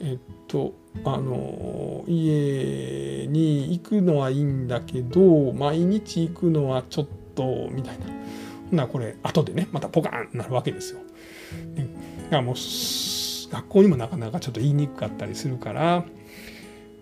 [0.00, 0.74] えっと
[1.04, 8.06] あの家に行くのはいいんだけど毎日行くのはちょっとみたいな
[8.70, 11.00] ほなこれ後でねまたポカンなるわけですよ。
[12.24, 16.04] だからもう学校にもなかなかちょっと言いにくかったりするから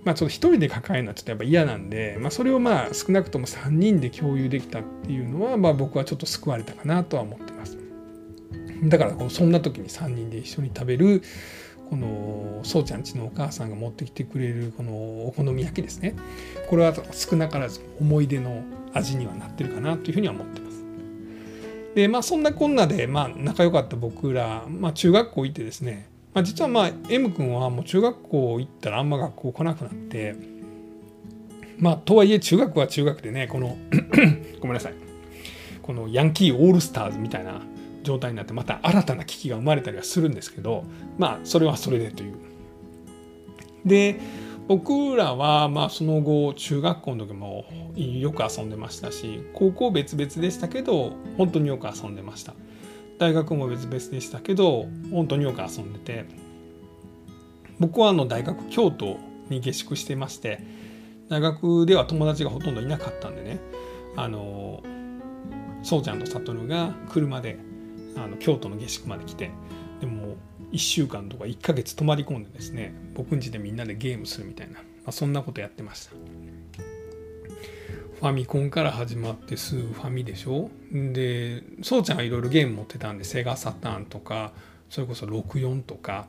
[0.05, 7.79] まあちょっと一人で抱えるのはちょっとやっぱ嫌なんで、まあ、それをまあ少なくとも3人で共有できたっていうのはまあ僕はちょっと救われたかなとは思ってます。
[8.85, 11.23] だからそんな時に3人で一緒に食べる
[11.89, 14.93] このそうちゃんちのお母さんが持ってきてくれるこの
[15.27, 16.17] お好み焼きですね
[16.69, 20.72] これは少なからず思い出の味にはなってるかなというふうには思ってます。
[21.95, 30.35] でまあそんなこんなで、まあ、仲良かった僕ら、まあ、中学校行ってですね、まあ、実はまあ M 君はもう中学校行ったらあんま学校来なくなって
[31.79, 33.77] まあとはいえ中学は中学でねこの
[34.61, 34.95] ごめんなさい
[35.83, 37.61] このヤンキーオールスターズみたいな
[38.03, 40.85] 状態になってまた新たな危機が生まれたりはするんですけど
[41.19, 42.35] まあそれはそれでという。
[43.85, 44.21] で
[44.75, 52.55] 僕らはまあその後中学校の時もよく遊んでましたし高校別々でしたけど本当によく遊んでました。
[53.19, 56.25] 大学も別々でしたけど本当によく遊んでて
[57.81, 59.19] 僕はあの大学京都
[59.51, 60.61] に下宿してまして
[61.29, 63.61] 大学では友達がほとんどいなかったんでね
[64.17, 64.83] あの
[65.83, 67.59] そうちゃんと悟が車で
[68.17, 69.51] あの京都の下宿まで来て
[70.01, 70.37] でも
[70.73, 76.13] 1週間とか1ヶ月泊まり込んでですね僕ん家でみんなでゲームするみたいな、まあ、そんなことやってました。
[78.21, 80.71] ファミコンから始まってスーファミでしょ？
[80.93, 84.53] でそうちゃんはいろいろゲーム持ってたんでセガサターンとか
[84.89, 86.29] それこそ64とか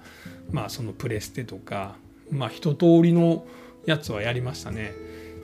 [0.52, 1.96] まあそのプレステとか
[2.32, 3.46] まあ一通りの
[3.86, 4.92] やつはやりましたね。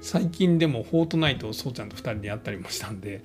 [0.01, 3.23] 最近でもフォートナイトをそうちゃんと2人でやったりもしたんで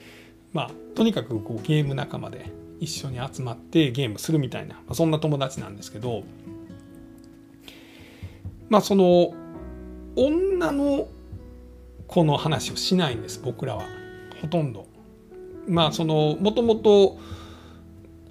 [0.52, 6.24] まあとにかくこうゲーム仲間で一緒に集まってゲームするみたいな、まあ、そんな友達なんですけど
[8.68, 9.32] まあその
[10.16, 11.08] 女の
[12.06, 13.84] 子の話をしないんです僕らは
[14.40, 14.86] ほとんど。
[15.66, 17.18] まあそのもともと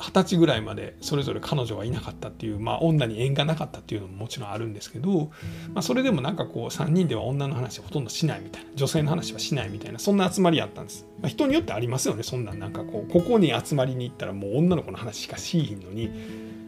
[0.03, 5.31] 二十歳ぐらいまでそれぞれ彼女はいなかったっていう、まあ、女に縁がなかったっていうのももちろんあるんですけど、
[5.73, 12.59] まあ、それでもなんかこう3人では女の話ほとんどしないみたいな女性の話はしないみたいなそんな集まりやったんです、まあ、人によってありますよねそんなん。
[12.59, 16.11] なんかこうここに集まりに行ったらもう女の子の話しかしいひんのに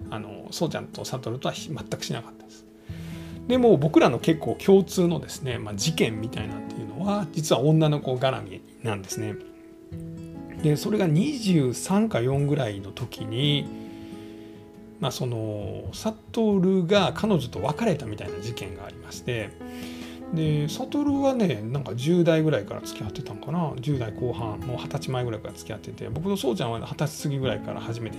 [0.10, 2.66] あのそうちゃんと悟とは全くしなかったです。
[3.48, 9.36] でも僕らの結構共通のですね、まあ、事件みたいなっていうのは実は女の子絡みなんですね。
[10.66, 13.68] でそれが23か4ぐらいの時に
[15.00, 19.52] まあその悟が彼女と別れたみたいな事件がありまして
[20.34, 28.18] で悟はねなんか10代ぐらいから付き合ってたんかな？10代後半もう二十歳前ぐらいから付き合ってて僕とそうちゃんは二十歳過ぎぐらいから初めて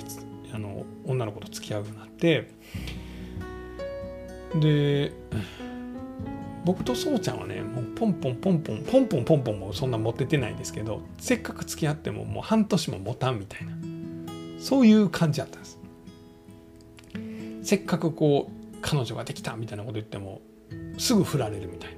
[0.54, 2.48] あの女の子と付き合うようになって
[4.54, 5.12] で
[6.66, 13.72] 僕とそうちゃんはねもうポンポンポンポンポンポンポンポンもそんな持ってないですけどせっかく付き合ってももう半年も持たんみたいな
[14.58, 15.78] そういう感じだったんです。
[17.62, 20.40] せっかくこう彼女ができたみたいなこと言っても
[20.98, 21.96] すぐ振られるみたいな。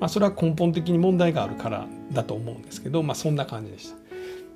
[0.00, 4.07] まあそれは根本的に問題があるからだと思うんですけどまあそんな感じでした。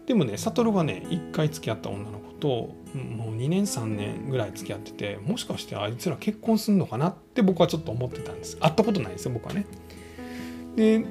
[0.07, 2.49] でもね悟はね一回付き合った女の子と
[2.95, 8.57] もう2年3年ぐらい付き合っててもしかしてあいつら結婚すんのかなって僕はちょっと思ってたんです。
[8.59, 9.67] 会ったことないですよ僕はね。
[10.77, 11.05] で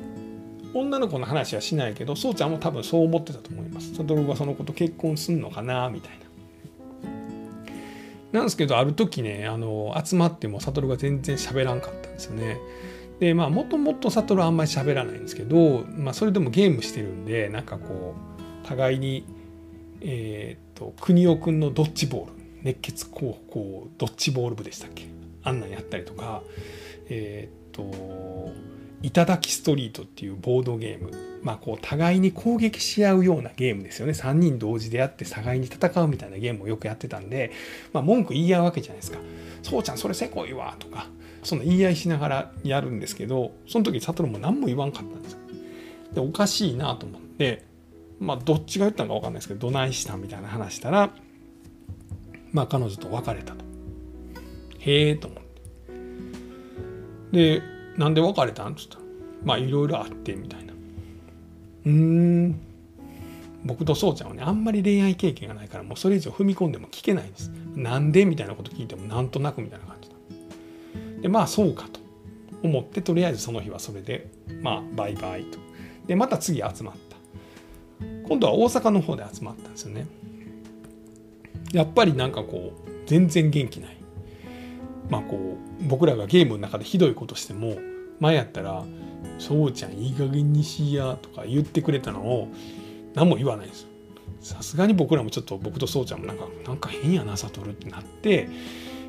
[0.74, 3.94] 女の子の話はしないけどそうちゃんも多分そう思ってたと思います。
[3.96, 6.22] 悟はその子と結婚すんのかなみたいな。
[8.32, 12.60] なんですけどある時ねあの集まっても悟が全然喋らんかったんですよね。
[13.20, 18.31] でまあもともと悟はあんまり喋らないんですけど、まあ、それでもゲームしてるんでなんかこう
[18.64, 19.26] 互いに、
[20.02, 22.32] えーと、国尾くんのドッジボール
[22.64, 25.06] 熱血高校ドッジボール部でしたっけ？
[25.44, 26.44] あんなんやったりとか
[27.10, 28.52] えっ、ー、と
[29.02, 31.32] 「頂きストリート」っていうボードゲーム。
[31.44, 34.14] まあこう互いに攻撃し合うようなゲームですよね。
[34.14, 37.52] 3人同時でやって互いに戦うみたいなゲームをよくやってたんで、
[37.94, 39.18] まあ、文句言い合うわけじゃないですか
[39.64, 41.08] 「そうちゃんそれせこいわ」とか
[41.42, 45.40] その言い合いしながらやるんですけどその時悟も何も言わんかったんですよ。
[46.14, 47.64] でおかしいなと思って
[48.22, 51.10] まあどっちが言ったのか分かんないですけどどないしたみたいな話したら
[52.54, 53.66] まあ彼女と別れたと。
[54.80, 55.44] へえと思っ
[57.32, 57.58] て。
[57.58, 57.64] で
[57.98, 58.74] なんで別れたん？
[58.74, 59.02] っつったら
[59.44, 60.74] まあいろいろあってみたいな。
[60.74, 62.60] うーん
[63.64, 67.52] 僕とそうちゃんはねあんまり恋愛経験がないからもうそれ以上踏み込んでも聞けないんです。
[67.76, 70.16] なんでみたいなこと聞いてもなんとなくみたいな感じだ。
[71.22, 72.00] でまあそうかと
[72.64, 74.30] 思ってとりあえずその日はそれで
[74.62, 75.58] まあバイバイと。
[76.08, 77.11] でまた次集まった。
[78.32, 80.08] 今度は大阪の方で集まったんですよね。
[81.74, 83.98] やっぱりなんかこう全然元気ない。
[85.10, 87.76] まあこう僕らがゲームの中でひどいことしても
[88.22, 88.86] 前やったら
[89.38, 92.48] 「そうちゃんいい加減にしや」とか言ってくれたのを
[93.16, 93.90] 何も言わないんですよ。
[94.40, 98.48] さすがに僕らもちょっと僕とそうちゃんもなんかなんか変やな悟るってなって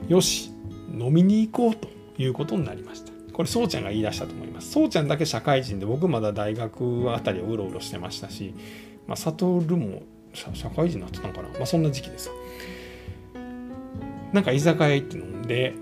[0.09, 0.51] よし
[0.93, 1.87] 飲みに行こうと
[2.21, 3.13] いうことになりました。
[3.33, 4.73] これそうちゃんが言い出したと思います。
[4.73, 8.53] そうちゃんだけ社会人で僕まだ大学あたりをうろうろしてましたし
[9.13, 12.31] まあ、悟も社会人になってたのかな、まあ、そんな時期でさ
[14.33, 15.75] なんか居酒屋行って飲んで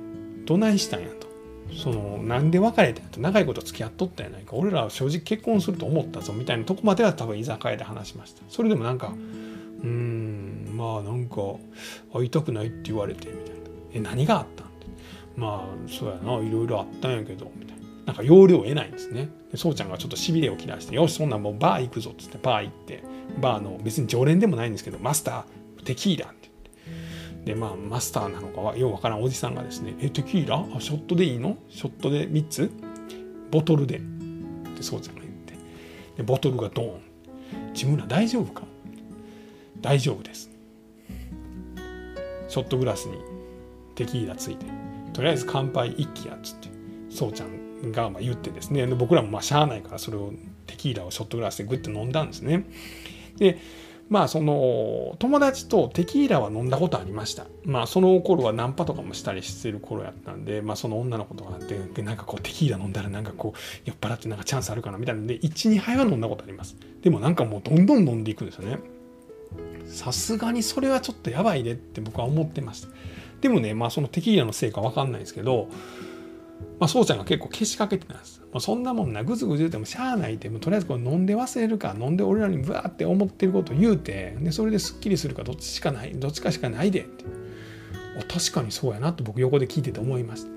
[0.44, 1.28] どないしたんやと？
[1.72, 3.20] そのなんで別れたんやと？
[3.20, 4.56] 長いこと付き合っとったんやないか。
[4.56, 8.42] 俺らは正直結婚すると思ったぞみたいなとこまでは多分居酒屋で話しました。
[8.48, 9.14] それでもなんか
[9.84, 11.36] うんまあなんか
[12.12, 13.60] 会いたくないって言われてみたいな。
[13.92, 14.66] え何があったん？
[14.66, 14.86] って
[15.36, 16.44] まあそうやな。
[16.44, 17.79] いろいろあったんやけどみたいな。
[18.06, 19.28] なんか要領を得ないんですね。
[19.50, 23.02] でそうちゃんがちょっとしびれを切らしてよしそんなんもうバー行くぞっつってバー行って
[23.40, 26.50] バーの別に常連でもないんですけどマスターテキーラって
[26.86, 27.52] 言って。
[27.52, 30.56] でまあマスターなのかはようわからんおじさんがですね「えテキーラ？
[30.76, 31.56] あショットでいいの？
[31.68, 32.70] ショットで3つ？
[33.50, 34.00] ボトルで」っ
[34.76, 35.54] てそうちゃんが言って。
[36.16, 37.00] でボトルがドーン。
[37.72, 38.62] 自分ら大丈夫か？
[39.80, 40.50] 大丈夫です。
[42.48, 43.14] ショットグラスに
[43.94, 44.66] テキーラついて。
[45.12, 46.68] とりあえず乾杯一気やっつって。
[47.10, 50.32] そうちゃんがま言ってですねで僕らもましゃあないからそれを
[50.66, 52.64] テキーラをショットグラスでグッと飲んだんですね。
[53.38, 53.58] で
[54.08, 57.46] まあその友達とテキーラは飲んだことありました。
[57.64, 66.76] まあその頃はナンパとかもしたりしてる頃やったんでまあその女の子とかってでなんかこうテキーラ飲んだらなんかこう酔っ払ってなんかチャンスあるかなみたいなんで12杯は飲んだことあります。
[67.02, 68.80] でもなんかもうどんどん飲んでいくんですよね。
[69.86, 72.88] さすがにそれはちょっとやばいでって僕は思ってました。
[73.40, 75.68] でもねまあそのテキーラのせいか分かんないですけど
[76.78, 78.40] まあ、そうちゃんが結構けしかけてたんです。
[78.52, 87.24] まあ、そんなもんな、ぐずぐず言うてもしゃあないって、もとりあえずこれ飲んで忘れるか、飲んで俺らにブワーって思ってることを言うて、で、それですっきりするか、どっちしかない、どっちかしかないでって。
[88.28, 90.50] 確かにそうやなと僕横で聞いてて思いました。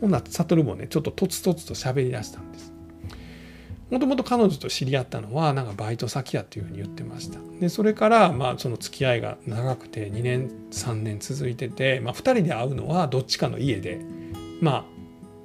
[0.00, 2.72] ほんなら、悟もね、ちょっととつとつと喋り出したんです。
[3.90, 7.40] もともと彼女と知り合ったのは、なんかバイト先やっていうふうに言ってました。
[7.60, 14.00] で、それから、まあ、その付き合いが長くて、2年、3年続いてて、まあ、2人で会うのはどっちかの家で、
[14.60, 14.99] まあ、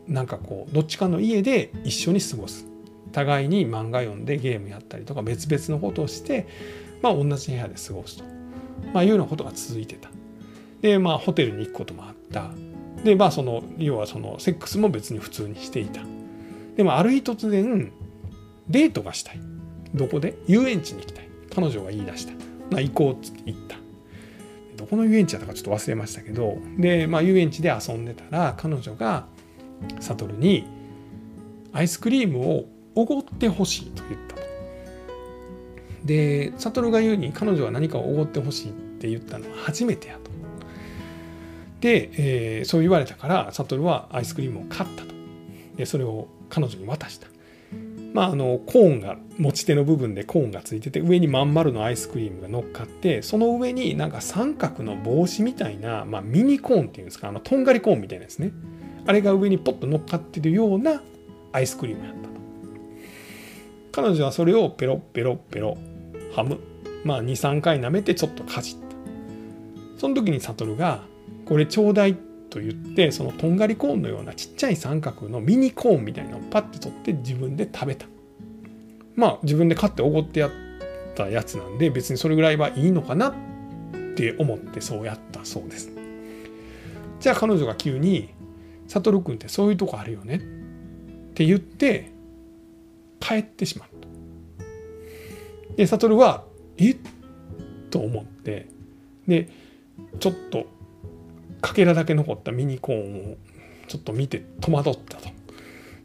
[0.08, 2.66] なんかこうどっちかの家で一緒に過ごす。
[3.12, 6.48] 互いに漫画読んでゲームやったりとか別々のことをして、
[7.02, 8.24] まあ、同じ部屋で過ごすと、
[8.94, 10.10] まあ、いうようなことが続いてた。
[10.82, 12.52] でまあホテルに行くこともあった。
[13.04, 16.02] でまあその要はそのセックスも別に普通にしていた。
[16.76, 17.92] でもある日突然
[18.68, 19.40] デートがしたい。
[19.94, 20.38] どこで？
[20.48, 21.30] 遊園地に行きたい。
[21.56, 22.34] 彼女が言い出した。
[22.70, 23.78] まあ行こうっつって行った。
[24.76, 26.58] どこの遊園地だったかちょっと忘れましたけど。
[26.78, 29.26] で、まあ、遊園地で遊んでたら彼女が
[30.00, 30.66] 悟に
[31.74, 34.42] アイスクリームをおごってほしいと言ったと。
[36.06, 40.32] で悟が言うに彼女は何かをおごってほしいって言ったのは初めてやと。
[41.82, 45.14] で、えー、そう言われたから悟はアイスクリームを買ったと。
[45.76, 47.28] でそれを彼女に渡した。
[48.16, 58.54] まあ、あのコーンが持ち手の部分でコーンがついてて上にまん丸のアイスクリームが乗っかってその上になんか三角の帽子みたいな、まあ、ミニコーンっていうんですかあのとんがりコーンみたいなですね
[59.06, 61.02] あれが上にポッと乗っかってるような
[61.52, 62.36] アイスクリームやったと。
[63.92, 65.78] 彼女はそれをペロペロペロ
[66.34, 66.60] ハム。
[67.04, 68.86] まあ23回舐めてちょっとかじった。
[70.00, 71.04] その時に悟が
[71.46, 72.18] 「これちょうだい」
[72.50, 78.08] と言ってそのとんがりコーンのようなちっちゃい三角のミニコーンみたいなのをパッて取って自分で食べた。
[79.16, 80.52] まあ自分で買っておごってやっ
[81.16, 83.34] たやつなんで別にそれぐらいはいいのかなっ
[84.16, 85.92] て思ってそうやったそうです。
[87.20, 88.30] じゃあ彼女が急に
[88.88, 90.40] 悟君ってそういうとこあるよねっ
[91.34, 92.12] て言って
[93.20, 93.90] 帰ってしまう
[95.70, 95.76] と。
[95.76, 96.46] で悟は
[96.78, 96.92] え？
[96.92, 96.98] っ
[97.90, 98.68] と思って
[99.28, 99.50] で
[100.20, 100.68] ちょっと
[101.62, 103.38] かけらだけ残ったミニコーンを
[103.88, 105.30] ちょっと見て戸惑ったと。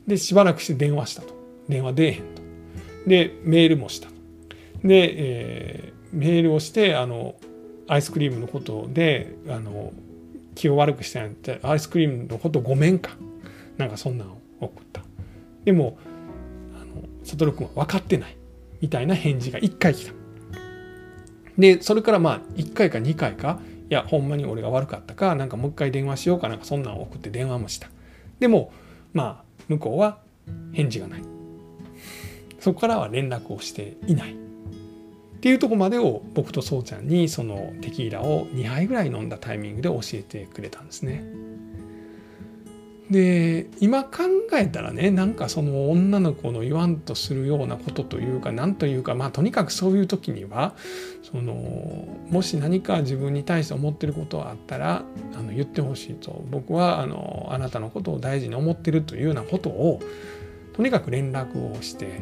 [0.06, 1.34] でしばらくして電話したと。
[1.68, 2.42] 電話出えへんと。
[3.06, 4.14] でメールもしたと。
[4.82, 7.34] で、えー、メールをしてあの
[7.86, 9.92] アイスクリームのことであの
[10.60, 13.12] 気を悪くしたんやってアイスクリームのことごめんか。
[13.78, 15.00] なんかそんなんを送った。
[15.64, 15.96] でも
[16.78, 18.36] あの悟君は分かってない
[18.82, 20.12] みたいな返事が1回来た。
[21.56, 27.88] でそれからまあ1回か2回かいやほんまに俺が悪かったかなんかもう一回電話しようかなんかそんなんを送って電話もした。
[28.38, 28.70] でも
[29.14, 30.18] まあ向こうは
[30.74, 31.22] 返事がない。
[32.58, 34.36] そこからは連絡をしていない。
[35.40, 41.24] っていうとこまでを僕とそうちゃんにそのテキーラを2杯ぐらい飲んだタイミングで教えてくれたんですね。
[43.10, 50.74] で今考えたらねなんかその女の子の言わんとするようなことというか何というかまあとにかくそういう時には
[51.22, 51.54] その
[52.28, 60.00] もし何か自分に対して思ってることがあったらあの言ってほしいと僕はあのあなたのことを大事に思ってるというようなことを
[60.74, 62.20] とにかく連絡をして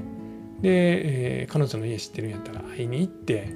[0.61, 3.49] で、えー、彼女の家知ってるんやったら会いに行って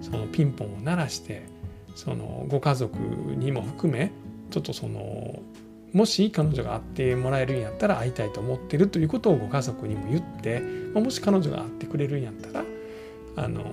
[0.00, 1.46] そのピンポンを鳴らして
[1.94, 4.12] そのご家族にも含め
[4.50, 5.40] ちょっとその
[5.92, 10.60] もし彼女が会ってもらえるんやったら会いたいと思ってるということをご家族にも言って
[10.94, 12.64] まもし彼女が会ってくれるんやったら
[13.36, 13.64] あの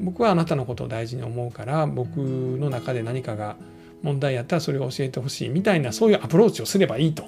[0.00, 3.56] 僕はあなたのことを大事に思うから僕の中で何かが
[4.02, 7.24] 問題やったらそれを教えてほしいみたいなそういうアプローチをすればいいと。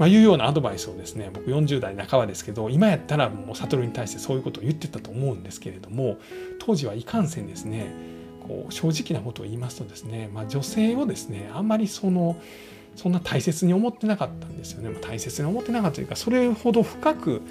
[0.00, 6.16] まあ、いうようなアドバイスをですね僕40代半ばですけど今やったらもう悟に対してそういうことを言ってたと思うんですけれども
[6.58, 7.92] 当時はいかんせんですね
[8.48, 12.40] こう正直なことを言いますとですね、まあ、女性をですねあんまりその
[12.96, 17.42] そんな大切に思ってなかったんですよね、まあ、大切に思ってなかったというかそれほど深く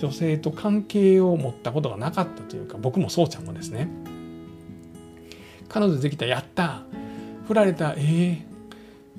[0.00, 3.88] 女性と関係を持ったことがなかったというか僕もそうちゃんもですね
[5.68, 6.82] 彼女できたやった
[7.46, 8.44] 振られたええー、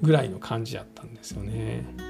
[0.05, 2.02] ぐらいの感じやったんですよね。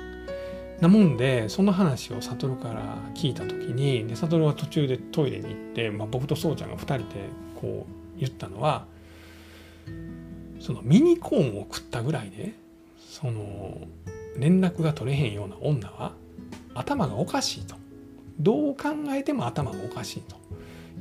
[0.82, 7.04] なもんでその話を悟から聞いた時にで悟は途中でトイレに行って、まあ、僕とそうちゃんが2人で
[7.60, 8.86] こう言ったのは
[10.60, 12.54] そのミニコーンを食ったぐらいで
[13.00, 13.78] その
[14.38, 16.14] 連絡が取れへんような女は
[16.74, 17.76] 頭がおかしいと。
[18.40, 20.36] どう考えても頭がおかしいと。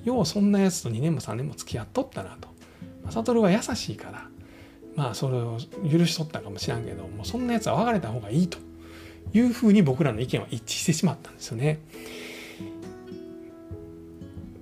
[0.05, 2.49] ようそんなやつと2年も3年も付き合っとったなと。
[3.11, 4.29] 悟は優しいから
[4.95, 5.59] まあそれを
[5.91, 8.59] 許しとったかもしらんけどもうそんなやつは別れた方がいいと。
[9.33, 11.81] いうふうに僕らの意見は一致してしまったんですよね。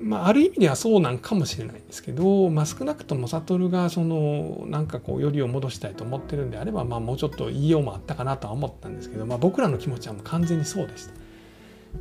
[0.01, 11.13] まあ、ある意味ではそうなんかもしれないんですけど、まあ、少なくとも悟がそのなんかこうよりを戻したいと思ってるんであれば、まあ、もうちょっと言いようもあったかなとは思ったんですけど、まあ、僕らの気持ちはもう完全にそうでした。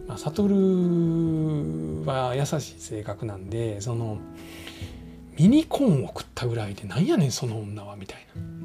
[0.08, 0.44] まあ、悟
[2.06, 4.20] は優しい性格なんでその
[5.38, 8.59] ミニコーンを食ったぐらいでなんやねんその女はみたいな。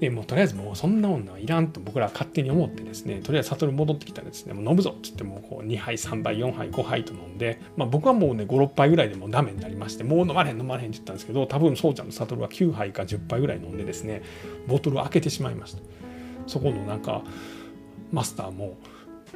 [0.00, 14.22] でもうとりあえずもうそんな女はいらんと僕らは勝手に思ってですねとりあえず悟戻ってきたらですねもう飲むぞっつってもうこう2杯3杯4杯5杯と飲んで、まあ、僕はもうね56杯ぐらいでもうダメになりましてもう飲まれへん飲まれへんって言ったんですけど多分そうちゃんの悟は9杯か10杯ぐらい飲んでですね
[14.66, 15.82] ボトルを開けてしまいました。
[16.46, 17.22] そこのなんか
[18.10, 18.76] マスターも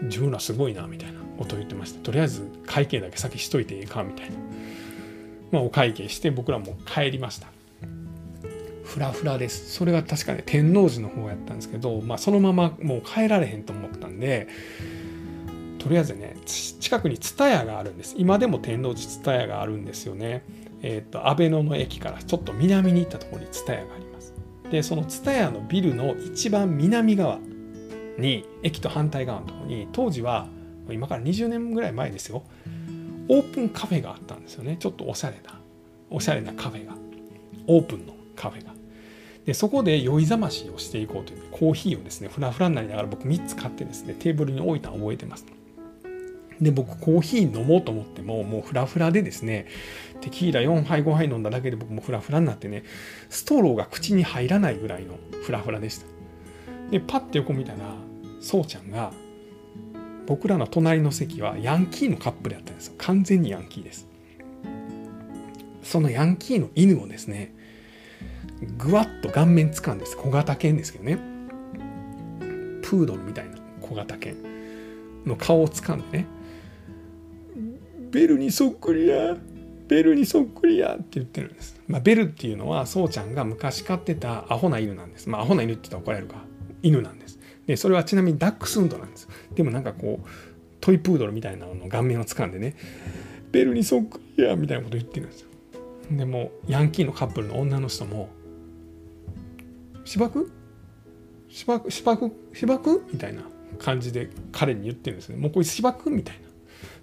[0.02, 2.00] 自分らすごいなみたいなことを言ってました。
[2.00, 4.36] とりあえず会計だけ先しといていいかみたいな。
[5.52, 7.53] まあ、お会計して僕らも帰りました。
[8.84, 9.72] フラフラです。
[9.72, 14.48] それが確かね天王寺の方やったんですけど、まあ、そのままもう帰られへんと思ったんで
[15.78, 18.14] とりあえずね近くに蔦屋があるんです。
[18.16, 20.44] 今でも天王寺蔦屋があるんですよね。
[20.82, 24.34] えっ、ー、と阿倍野の駅からちょっと南に行ったところに蔦屋があります。
[24.70, 27.38] でその蔦屋のビルの一番南側
[28.18, 30.46] に駅と反対側のとこに当時は
[30.90, 32.44] 今から20年ぐらい前ですよ。
[33.28, 34.76] オープンカフェがあったんですよね。
[34.78, 35.58] ちょっとおしゃれな
[36.10, 36.94] おしゃれなカフェが。
[37.66, 38.73] オープンのカフェが。
[39.46, 45.44] でそこで酔いざましをしていこうというコーヒーをですねフラフラになりながら僕3つ買ってですねテーブルに置いたの覚えてます。
[46.60, 49.66] で僕コーヒー飲もうと思ってももうフラフラでですね
[50.20, 52.84] テキーラ4杯5杯飲んだだけで僕もフラフラになってね
[53.28, 56.06] ストローが口に入らないぐらいのフラフラでした。
[56.90, 57.78] でパッて横見たら
[58.40, 59.12] そうちゃんが
[60.26, 62.94] 僕らの隣の席はヤンキーのカップルやったんですよ。
[62.98, 64.06] 完全にヤンキーです。
[65.82, 67.54] そのヤンキーの犬をですね
[68.66, 71.18] ぐわっと顔面掴んです小型犬ですけどね
[72.82, 74.36] プードルみたいな小型犬
[75.26, 76.26] の顔を掴んでね
[78.10, 79.36] ベルにそっくりや
[79.88, 81.78] ベルにそっくりやって言ってるんです。
[81.88, 85.28] まあ、ベルっていうのはそうちゃんが昔飼ってたアホな犬なんです。
[85.28, 86.42] まあ、アホな犬って言ったら怒られるか。
[86.82, 87.38] 犬なんです。
[87.66, 89.28] で、それはちなみにダックスフンドなんです。
[89.54, 90.28] でもなんかこう、
[90.80, 92.76] トイプードルみたいなのの顔面を掴んでね、
[93.52, 95.48] ベルにそっくりやみたいなこと言ってるんですよ。
[96.10, 98.28] でも、ヤンキーのカップルの女の人も、
[100.04, 100.46] 芝生？
[101.48, 101.90] 芝生？
[101.90, 102.32] 芝生？
[102.52, 103.00] 芝生？
[103.12, 103.42] みたいな
[103.78, 105.36] 感じで彼に言ってるんですね。
[105.36, 106.10] もうこいつ芝生？
[106.10, 106.44] みたいな。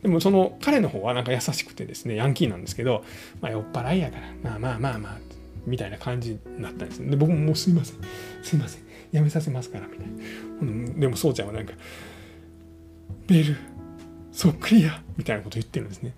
[0.03, 3.03] でもその彼の方はなんか優しくてですね、ヤンキーなんですけど、
[3.39, 5.17] まあ酔っ払いやから、まあまあまあまあ、
[5.65, 7.07] みたいな感じになったんです。
[7.07, 7.97] で、僕ももうすいません、
[8.41, 8.81] すいません、
[9.11, 10.99] やめさせますから、みたいな。
[10.99, 11.73] でもそうちゃんはなんか、
[13.27, 13.55] ベル、
[14.31, 16.15] そっくりや、みたいなこと言ってるんですね。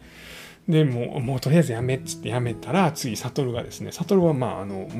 [0.67, 4.91] でもうもうとりあえずやめっつってやめたら次悟がですね悟はまああのもう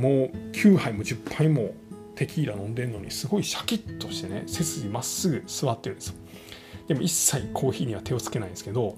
[0.51, 1.73] 9杯も10杯も
[2.15, 6.15] テキーラ飲んでんのにすごいシャキッとしてね背筋まっすぐ座ってるんですよ。
[6.87, 8.97] でも一切コーヒーには手をつけないんですけど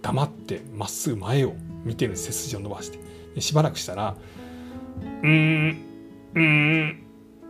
[0.00, 1.54] 黙ってまっすぐ前を
[1.84, 2.98] 見てる背筋を伸ばして。
[3.34, 4.16] でしばらくしたら
[5.22, 5.76] 「うーん
[6.34, 7.06] うーん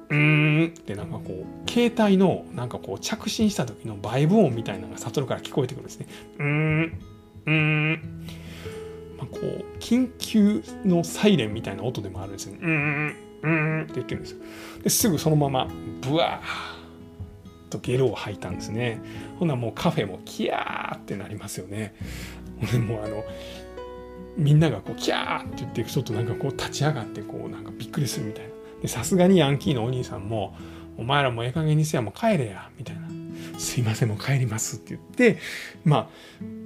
[0.08, 6.06] うーんってなんかこう携帯のなんかこう着信した時のバイブ音みたいなのが悟から聞こえてくるんですね。
[6.38, 6.92] うーん
[7.46, 8.26] うーん、
[9.26, 12.58] こう緊急のサイレンみたいな音でもあるんですよね。
[12.62, 14.38] うんうんって言ってるんですよ。
[14.82, 15.68] ですぐそのまま
[16.02, 19.00] ブワーとゲロを吐いたんですね。
[19.38, 21.94] ほなもうカフェもキャーってなりますよね。
[22.72, 23.24] ほんもうあの
[24.36, 28.88] みんながこうキャーって言ってちょっとなんかこう立ち上がってこうなんかびっくりするみたいな。
[28.88, 30.54] さすがにヤンキーのお兄さんも
[30.98, 33.08] 「お前らもええ加減にせやもう帰れや」みたいな
[33.58, 35.38] 「すいませんもう帰ります」って言って
[35.84, 36.08] まあ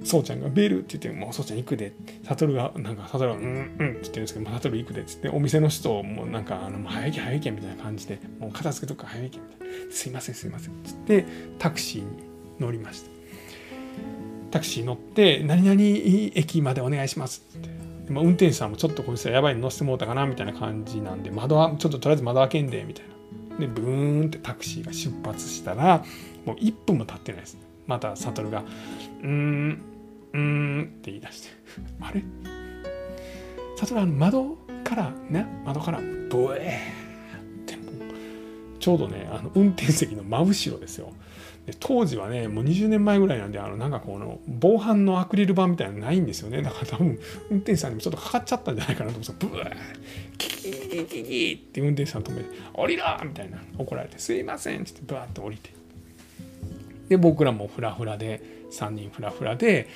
[0.03, 1.93] そうちゃんが「ベル」って言って「もうそうちゃん行くで」
[2.27, 11.25] 悟がなんか悟が「うんうん」って言ってるんですけど「まあ悟行くで」っつってお店の人もなんか「あの早いけ早いけ」みたいな感じで「もう片付けとか早いけ」みたいな「すいませんすいません」っつって
[11.59, 12.07] タクシーに
[12.59, 13.11] 乗りました。
[14.51, 15.81] タクシー乗って「何々
[16.35, 17.81] 駅までお願いします」って。
[18.11, 23.10] まあ、運転手さんもちょっとこいつはやばいの乗せてもうたかなみたいな感じなんで窓はちょっととりあえず窓開けんでみたいな。
[23.59, 26.03] でブーンってタクシーが出発したら
[26.45, 27.57] もう1分も経ってないです。
[27.87, 28.63] また悟が
[29.21, 29.81] 「うーん
[30.33, 31.49] うーん」って言い出して
[32.01, 32.23] 「あれ？
[33.77, 36.05] 悟あの窓からね窓からブ
[36.55, 41.11] エーってもうちょうどねあの運転席の真後ろですよ。
[41.65, 49.71] で当時はねもう20年前ぐらいなんであのなんかこの防犯のアクリル板みたいなのないんですよねだから 多分運転手さんにもちょっとかかっちゃったんじゃないかなと思ってブー
[50.37, 55.69] キキキキキって運転手さん止めて「降りろ!」みたいな怒られて「すいません」っつってブワーって降りて
[57.09, 58.41] で僕らもフラフラで
[58.71, 59.87] 3人フラフラで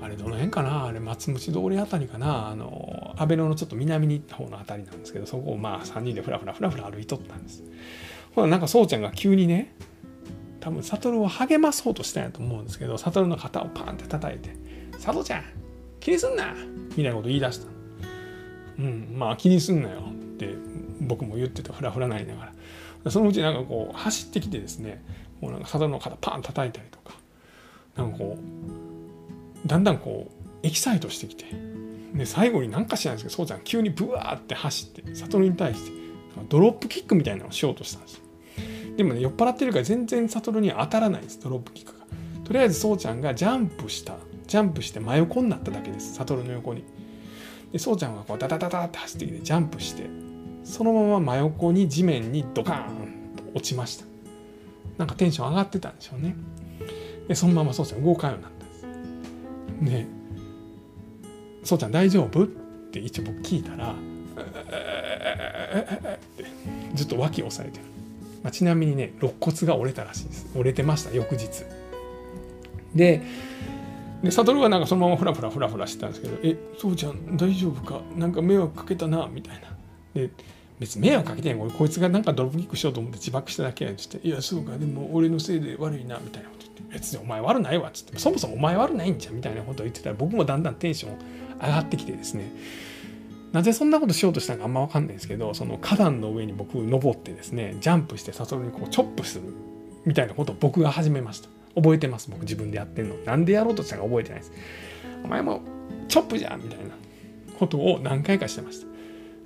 [0.00, 7.62] あれどの辺かなあれ松虫通りあたりかなあの安倍野のちょっと南に行った方のあたりなんですけどそこをまあ3人でフラフラフラフラ歩いとったんです
[8.34, 9.74] ほらなんかそうちゃんが急にね
[10.62, 14.54] 多分悟を励まそうとしたんやと思うんですけど悟の肩をパンって叩いて
[15.02, 15.42] 「佐藤ちゃん
[15.98, 16.54] 気にすんな!」
[16.96, 17.66] みたいなこと言い出した。
[18.78, 20.02] うんまあ気にすんなよ。
[20.10, 20.54] って
[21.00, 22.52] 僕も言ってたフラフラなりなが
[23.04, 23.10] ら。
[23.10, 25.02] そのうちなんかこう走ってきてですね
[25.40, 27.14] もうなんか佐藤の肩パン叩いたりとか
[27.96, 31.46] なんかこうだんだんこうエキサイトしてきて
[32.14, 35.92] で最後に何か知らないんですけどそうちゃん急にブワーって走って悟に対して
[36.48, 38.22] ドロップキックみたいなのをしようとしたんですよ。
[38.96, 42.04] でもね酔っ払ってるから全然悟には当たらないですドロップキックが。
[42.44, 44.16] とりあえずそうちゃんがジャンプした。
[44.46, 46.14] ジャンプして真横になっただけです。
[46.14, 46.84] 悟の横に。
[47.72, 50.10] でそうちゃんがこうダダダダって走ってきてジャンプして。
[50.64, 54.04] そのまま真横に地面にドカーンと落ちました。
[54.98, 56.36] なんかテンション上がってたんでしょうね。
[57.26, 58.68] でそのままそうちゃん動かんようになったん
[59.84, 59.96] です。
[59.96, 60.06] で
[61.64, 62.46] 「そうちゃん大丈夫?」っ
[62.92, 63.94] て一応僕聞いたら
[66.94, 67.84] 「ずっと脇を押さえてる、
[68.42, 70.46] まあ、ちなみにね肋骨が折れたらしいです。
[70.54, 71.64] 折れてました翌日。
[72.94, 73.22] で
[74.22, 78.00] で悟はなんかそのままフラフラフラフラしてたんですけど「えそうちゃん大丈夫か？
[78.16, 79.76] なんか迷惑かけたな」みたいな。
[80.14, 80.30] で
[80.78, 84.76] 別に迷惑かけてん俺こいつがなんかドロップキックしようと思って自爆しただけやっつって「いやそうか。
[84.76, 91.16] でも俺のせいで悪いな」みたいなこと言って「別にお前悪ないわ」っつって「そもそもお前悪ないんじゃん」みたいなことを言ってたら僕もだんだんテンション
[91.60, 92.52] 上がってきてですね。
[93.52, 99.44] なぜそんなことしようとしたのかあんま分かんないんですけどその花壇の上に僕登ってですねジャンプしてサソルにこうチョップする
[100.04, 101.48] みたいなことを僕が始めました。
[101.74, 103.14] 覚えてます僕自分でやってんの。
[103.24, 104.52] なんでやろうとしたか覚えてないです。
[105.24, 105.60] お前も
[106.08, 106.94] チョップじゃんみたいな
[107.58, 108.86] ことを何回かしてました。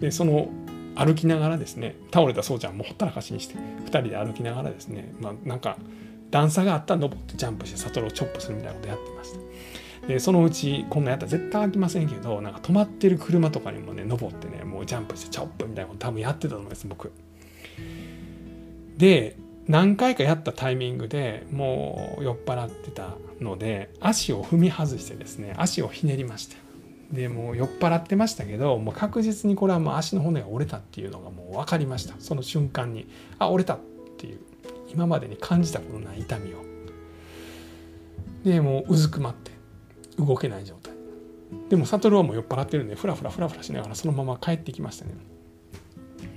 [0.01, 0.49] でその
[0.97, 5.77] 歩きながらですね倒れたそうちゃんもほったらかしにして2人で歩きながらですねまあなんか
[6.31, 9.39] 段差があったら登ってジャンプして悟をチョップするみたいなことやってました。
[10.09, 17.13] でそのうちこんなやったら絶対飽きませんけどなんか止まってる車とかにもね登ってねもうジャンプしてチョップみたいなこと多分やってたと思います僕。
[18.97, 19.37] で
[19.67, 26.57] 何回かやったタイミングでもう酔っ払ってたので足を踏み外してですね足をひねりました。
[27.11, 32.15] でもう酔っ払ってましたけどもう確実にこれはもう足の骨が折れたっていうのがもう分かりました。
[32.21, 33.79] その瞬間にあ折れたっ
[34.19, 34.41] ていう
[34.93, 36.65] 今までに感じたことない痛みを。
[38.45, 39.51] でもううずくまって
[40.19, 40.95] 動けない状態。
[41.69, 45.13] でも悟はもう酔っ払ってるんでフラフラフラフラしながらそのまま帰ってきましたね。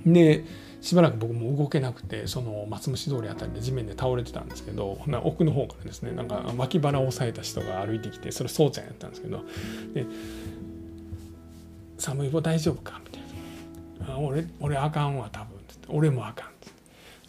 [0.06, 0.44] で
[0.80, 9.44] しばらく僕も動けなくてその松虫通りあたりで地面で倒れてたんですけど奥の方からですねなんか脇腹を押さえた人が歩いてきてそれそうちゃんやったんですけど
[9.92, 10.06] で
[11.98, 16.80] 「寒い棒大丈夫か?」みたいな「俺俺あかんわ多分」っつって「俺もあかん」っつって。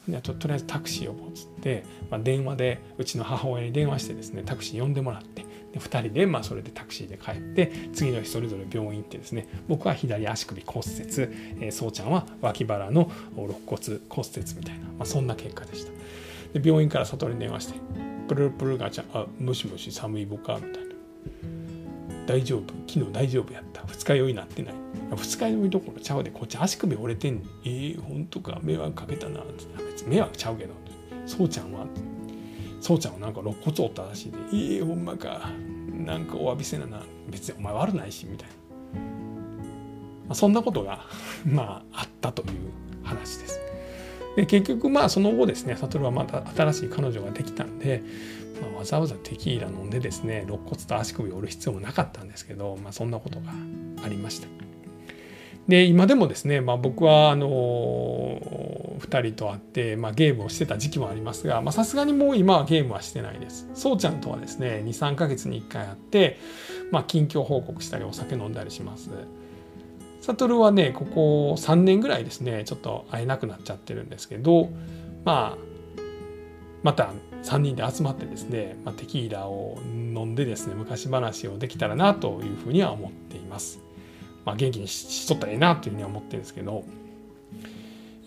[0.10, 5.51] じゃあととりあえずタクシー呼ぼうっつって、まあ、電話でうちの母親に電話してですねタクシー呼んでもらって。
[5.72, 11.04] で2人でまあそれでタクシーで帰って次の日それぞれ病院行ってですね僕は左足首骨折、
[11.62, 15.92] えー、そうちゃんは脇腹の肋骨骨折みたいな、まあ、そんな結果でした。
[16.60, 17.80] で病院から悟に電話して
[18.28, 20.92] 「プルプルガチャあもしもし寒いぼか」みたいな
[22.28, 22.74] 「大丈夫？
[22.88, 23.82] 昨日大丈夫やった。
[23.88, 24.74] 二日酔いになってない」
[25.16, 28.60] 二日酔いどころちゃうでこっち足首折れてんねんえー、ほんとか？
[28.62, 29.42] 迷惑かけたな。
[29.42, 29.66] って。
[29.92, 30.74] 別に迷惑ちゃうけど。
[31.26, 31.86] そうちゃんは。
[31.86, 32.02] って
[32.82, 35.50] そうちゃんはなんか肋骨折ったらしいで「ええ、ほんまか
[35.94, 39.06] なんかお詫びせなな別にお前悪ないし」みたいな、ま
[40.30, 41.06] あ、そんなことが
[41.46, 42.50] まああったという
[43.04, 43.62] 話です。
[44.36, 48.02] で結局まあその後ですね悟はまた新しい彼女ができたんで、
[48.62, 53.52] まあ、わざわざテキーラ飲んでですね肋骨と足首を折る必要もなかったんですけど、まあ、そんなことが
[54.04, 54.71] ありました。
[55.68, 57.48] で今でもですね、まあ、僕はあの
[59.00, 63.70] 2人と会って、まあ、ゲームをしてた時期もありますがさすがにもう今はゲームはしてないです。
[63.74, 66.38] そうちゃんとはですね23ヶ月に1回会って、
[66.92, 69.10] まあ、近況報告したりお酒飲んだりします。
[70.22, 74.70] サトルはねここ3年ぐらいですねちょっと会えなくなっちゃってるんですけど
[75.26, 75.72] まあ
[76.84, 77.10] また
[77.44, 83.80] 3人で集まってですね、まあ、テキーラを飲んでですね昔話をできたらなというふうには思っています。
[84.46, 86.84] まあ、元気にしとったらええなというふうには思ってるんですけど、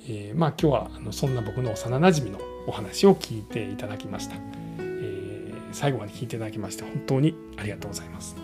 [0.08, 8.43] えー、まあ今日はあのそんな僕の幼なじみのお話を聞いていただきました、えー、最後まで聞いていただきまして本当にありがとうございます。